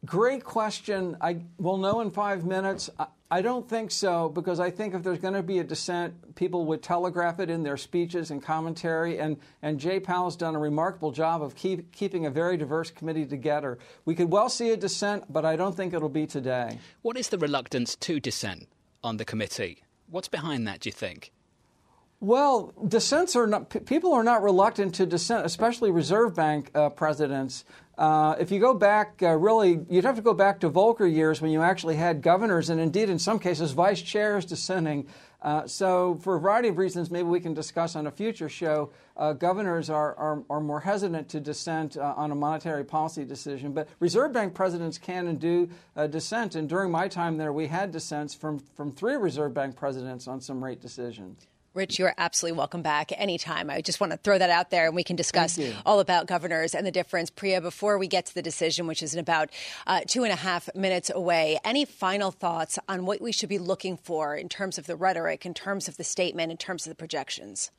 Great 0.05 0.45
question. 0.45 1.17
I 1.21 1.39
will 1.59 1.79
know 1.79 2.01
in 2.01 2.11
five 2.11 2.45
minutes. 2.45 2.91
I 3.31 3.43
don't 3.43 3.69
think 3.69 3.91
so 3.91 4.29
because 4.29 4.61
I 4.61 4.71
think 4.71 4.95
if 4.95 5.03
there's 5.03 5.19
going 5.19 5.35
to 5.35 5.43
be 5.43 5.59
a 5.59 5.65
dissent, 5.65 6.37
people 6.37 6.67
would 6.67 6.83
telegraph 6.83 7.41
it 7.41 7.51
in 7.51 7.63
their 7.63 7.77
speeches 7.77 8.31
and 8.31 8.43
commentary. 8.43 9.19
And, 9.19 9.39
and 9.63 9.81
Jay 9.81 9.99
Powell's 9.99 10.37
done 10.37 10.55
a 10.55 10.59
remarkable 10.59 11.11
job 11.11 11.43
of 11.43 11.55
keep, 11.55 11.91
keeping 11.93 12.27
a 12.27 12.31
very 12.31 12.57
diverse 12.57 12.91
committee 12.91 13.27
together. 13.27 13.79
We 14.05 14.15
could 14.15 14.31
well 14.31 14.49
see 14.49 14.71
a 14.71 14.77
dissent, 14.77 15.33
but 15.33 15.45
I 15.45 15.57
don't 15.57 15.75
think 15.75 15.95
it'll 15.95 16.09
be 16.09 16.27
today. 16.27 16.79
What 17.03 17.17
is 17.17 17.29
the 17.29 17.39
reluctance 17.39 17.97
to 17.97 18.21
dissent 18.21 18.69
on 19.03 19.17
the 19.17 19.25
committee? 19.25 19.85
What's 20.09 20.29
behind 20.29 20.69
that, 20.69 20.81
do 20.81 20.89
you 20.89 20.93
think? 20.93 21.33
Well, 22.25 22.73
dissents 22.89 23.37
are 23.37 23.47
not, 23.47 23.85
people 23.85 24.15
are 24.15 24.25
not 24.25 24.43
reluctant 24.43 24.95
to 24.95 25.05
dissent, 25.05 25.45
especially 25.45 25.91
Reserve 25.91 26.35
Bank 26.35 26.71
uh, 26.75 26.89
presidents. 26.89 27.67
Uh, 27.99 28.35
if 28.41 28.51
you 28.51 28.59
go 28.61 28.73
back, 28.73 29.19
uh, 29.21 29.37
really, 29.37 29.81
you'd 29.91 30.07
have 30.07 30.17
to 30.17 30.23
go 30.23 30.33
back 30.33 30.61
to 30.61 30.71
Volcker 30.71 31.13
years 31.13 31.43
when 31.43 31.51
you 31.51 31.61
actually 31.61 31.97
had 31.97 32.23
governors 32.23 32.71
and 32.71 32.81
indeed, 32.81 33.11
in 33.11 33.19
some 33.19 33.39
cases, 33.39 33.73
vice 33.73 34.01
chairs 34.01 34.47
dissenting. 34.47 35.07
Uh, 35.43 35.67
so, 35.67 36.15
for 36.23 36.37
a 36.37 36.41
variety 36.41 36.69
of 36.69 36.79
reasons, 36.79 37.11
maybe 37.11 37.29
we 37.29 37.41
can 37.41 37.53
discuss 37.53 37.95
on 37.95 38.07
a 38.07 38.11
future 38.11 38.49
show, 38.49 38.91
uh, 39.19 39.35
governors 39.35 39.91
are, 39.91 40.15
are, 40.15 40.43
are, 40.49 40.61
more 40.61 40.81
hesitant 40.81 41.29
to 41.29 41.41
dissent 41.41 41.99
uh, 41.99 42.15
on 42.17 42.31
a 42.31 42.35
monetary 42.35 42.85
policy 42.85 43.27
decision. 43.27 43.75
But 43.75 43.87
Reserve 44.01 44.33
Bank 44.33 44.55
presidents 44.55 44.97
can 44.97 45.27
and 45.27 45.39
do 45.39 45.69
uh, 45.95 46.07
dissent. 46.07 46.55
And 46.55 46.71
during 46.71 46.91
my 46.91 47.07
time 47.07 47.37
there, 47.37 47.53
we 47.53 47.67
had 47.67 47.93
dissents 47.93 48.35
from, 48.35 48.61
from 48.61 48.93
three 48.93 49.17
Reserve 49.17 49.53
Bank 49.53 49.77
presidents 49.77 50.27
on 50.27 50.41
some 50.41 50.65
rate 50.65 50.81
decisions. 50.81 51.47
Rich, 51.75 51.99
you're 51.99 52.15
absolutely 52.19 52.57
welcome 52.57 52.83
back 52.83 53.11
anytime. 53.17 53.69
I 53.69 53.81
just 53.81 53.99
want 54.01 54.13
to 54.13 54.17
throw 54.19 54.39
that 54.39 54.49
out 54.49 54.71
there 54.71 54.87
and 54.87 54.95
we 54.95 55.03
can 55.03 55.17
discuss 55.17 55.59
all 55.85 55.99
about 55.99 56.29
governors 56.29 56.73
and 56.73 56.87
the 56.87 56.93
difference. 56.93 57.31
Priya, 57.31 57.61
before 57.61 57.99
we 57.99 58.07
get 58.07 58.27
to 58.27 58.35
the 58.35 58.43
decision, 58.43 58.87
which 58.87 59.03
is 59.03 59.13
in 59.13 59.19
about 59.19 59.51
uh, 59.89 60.03
two 60.07 60.23
and 60.23 60.33
a 60.33 60.37
half 60.37 60.73
minutes 60.77 61.11
away, 61.13 61.59
any 61.65 61.85
final 61.85 62.31
thoughts 62.31 62.79
on 62.89 63.07
what 63.07 63.21
we 63.21 63.33
should 63.33 63.49
be 63.49 63.59
looking 63.59 63.97
for 63.97 64.37
in 64.37 64.49
terms 64.49 64.79
of 64.79 64.87
the 64.87 64.95
rhetoric, 64.95 65.45
in 65.45 65.53
terms 65.53 65.89
of 65.89 65.97
the 65.97 66.05
statement, 66.05 66.53
in 66.53 66.57
terms 66.57 66.87
of 66.87 66.91
the 66.91 66.97
projections? 66.97 67.73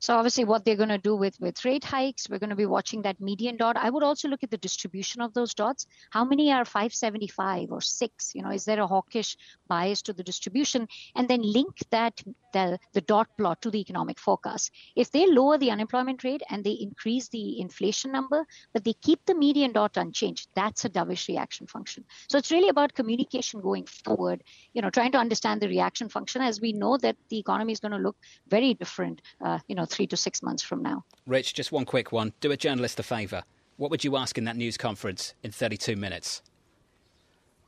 So 0.00 0.14
obviously, 0.14 0.44
what 0.44 0.64
they're 0.64 0.76
going 0.76 0.90
to 0.90 0.98
do 0.98 1.16
with 1.16 1.40
with 1.40 1.64
rate 1.64 1.82
hikes, 1.82 2.28
we're 2.30 2.38
going 2.38 2.50
to 2.50 2.56
be 2.56 2.66
watching 2.66 3.02
that 3.02 3.20
median 3.20 3.56
dot. 3.56 3.76
I 3.76 3.90
would 3.90 4.04
also 4.04 4.28
look 4.28 4.44
at 4.44 4.50
the 4.50 4.56
distribution 4.56 5.20
of 5.20 5.34
those 5.34 5.54
dots. 5.54 5.86
How 6.10 6.24
many 6.24 6.52
are 6.52 6.64
575 6.64 7.72
or 7.72 7.80
six? 7.80 8.32
You 8.34 8.42
know, 8.42 8.50
is 8.50 8.64
there 8.64 8.80
a 8.80 8.86
hawkish 8.86 9.36
bias 9.66 10.02
to 10.02 10.12
the 10.12 10.22
distribution? 10.22 10.86
And 11.16 11.28
then 11.28 11.42
link 11.42 11.78
that 11.90 12.22
the 12.58 12.78
the 12.92 13.00
dot 13.00 13.28
plot 13.36 13.62
to 13.62 13.70
the 13.70 13.80
economic 13.80 14.18
forecast. 14.18 14.70
If 14.96 15.10
they 15.10 15.26
lower 15.26 15.58
the 15.58 15.70
unemployment 15.70 16.24
rate 16.24 16.42
and 16.50 16.64
they 16.64 16.72
increase 16.72 17.28
the 17.28 17.60
inflation 17.60 18.12
number, 18.12 18.44
but 18.72 18.84
they 18.84 18.94
keep 18.94 19.24
the 19.26 19.34
median 19.34 19.72
dot 19.72 19.96
unchanged, 19.96 20.48
that's 20.54 20.84
a 20.84 20.90
dovish 20.90 21.28
reaction 21.28 21.66
function. 21.66 22.04
So 22.28 22.38
it's 22.38 22.50
really 22.50 22.68
about 22.68 22.94
communication 22.94 23.60
going 23.60 23.86
forward. 23.86 24.42
You 24.74 24.82
know, 24.82 24.90
trying 24.90 25.12
to 25.12 25.18
understand 25.18 25.60
the 25.60 25.68
reaction 25.68 26.08
function 26.08 26.42
as 26.42 26.60
we 26.60 26.72
know 26.72 26.96
that 26.98 27.16
the 27.28 27.38
economy 27.38 27.72
is 27.72 27.80
going 27.80 27.92
to 27.92 27.98
look 27.98 28.16
very 28.48 28.74
different. 28.74 29.22
Uh, 29.44 29.58
you 29.68 29.74
know 29.74 29.84
three 29.84 30.06
to 30.06 30.16
six 30.16 30.42
months 30.42 30.62
from 30.62 30.82
now. 30.82 31.04
Rich, 31.26 31.54
just 31.54 31.72
one 31.72 31.84
quick 31.84 32.12
one. 32.12 32.32
Do 32.40 32.50
a 32.52 32.56
journalist 32.56 32.98
a 33.00 33.02
favour. 33.02 33.42
What 33.76 33.90
would 33.90 34.02
you 34.02 34.16
ask 34.16 34.36
in 34.36 34.44
that 34.44 34.56
news 34.56 34.76
conference 34.76 35.34
in 35.42 35.52
32 35.52 35.94
minutes? 35.96 36.42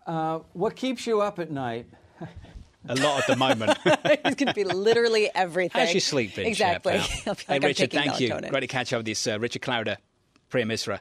Uh, 0.07 0.41
what 0.55 0.75
keeps 0.75 1.07
you 1.07 1.21
up 1.21 1.39
at 1.39 1.51
night? 1.51 1.87
a 2.89 2.95
lot 2.97 3.21
at 3.21 3.27
the 3.27 3.37
moment. 3.37 3.79
It's 4.23 4.37
going 4.37 4.49
to 4.49 4.55
be 4.55 4.65
literally 4.65 5.31
everything. 5.35 5.81
How's 5.81 5.93
your 5.93 6.01
sleep 6.01 6.35
been? 6.35 6.47
Exactly. 6.47 6.99
like 7.27 7.41
hey, 7.47 7.59
Richard, 7.59 7.91
thank 7.91 8.13
melatonin. 8.13 8.45
you. 8.45 8.51
Great 8.51 8.61
to 8.61 8.67
catch 8.67 8.93
up 8.93 8.99
with 8.99 9.07
this. 9.07 9.27
Uh, 9.27 9.39
Richard 9.41 9.63
Clarida, 9.63 9.97
Priya 10.49 10.67
Misra. 10.67 11.01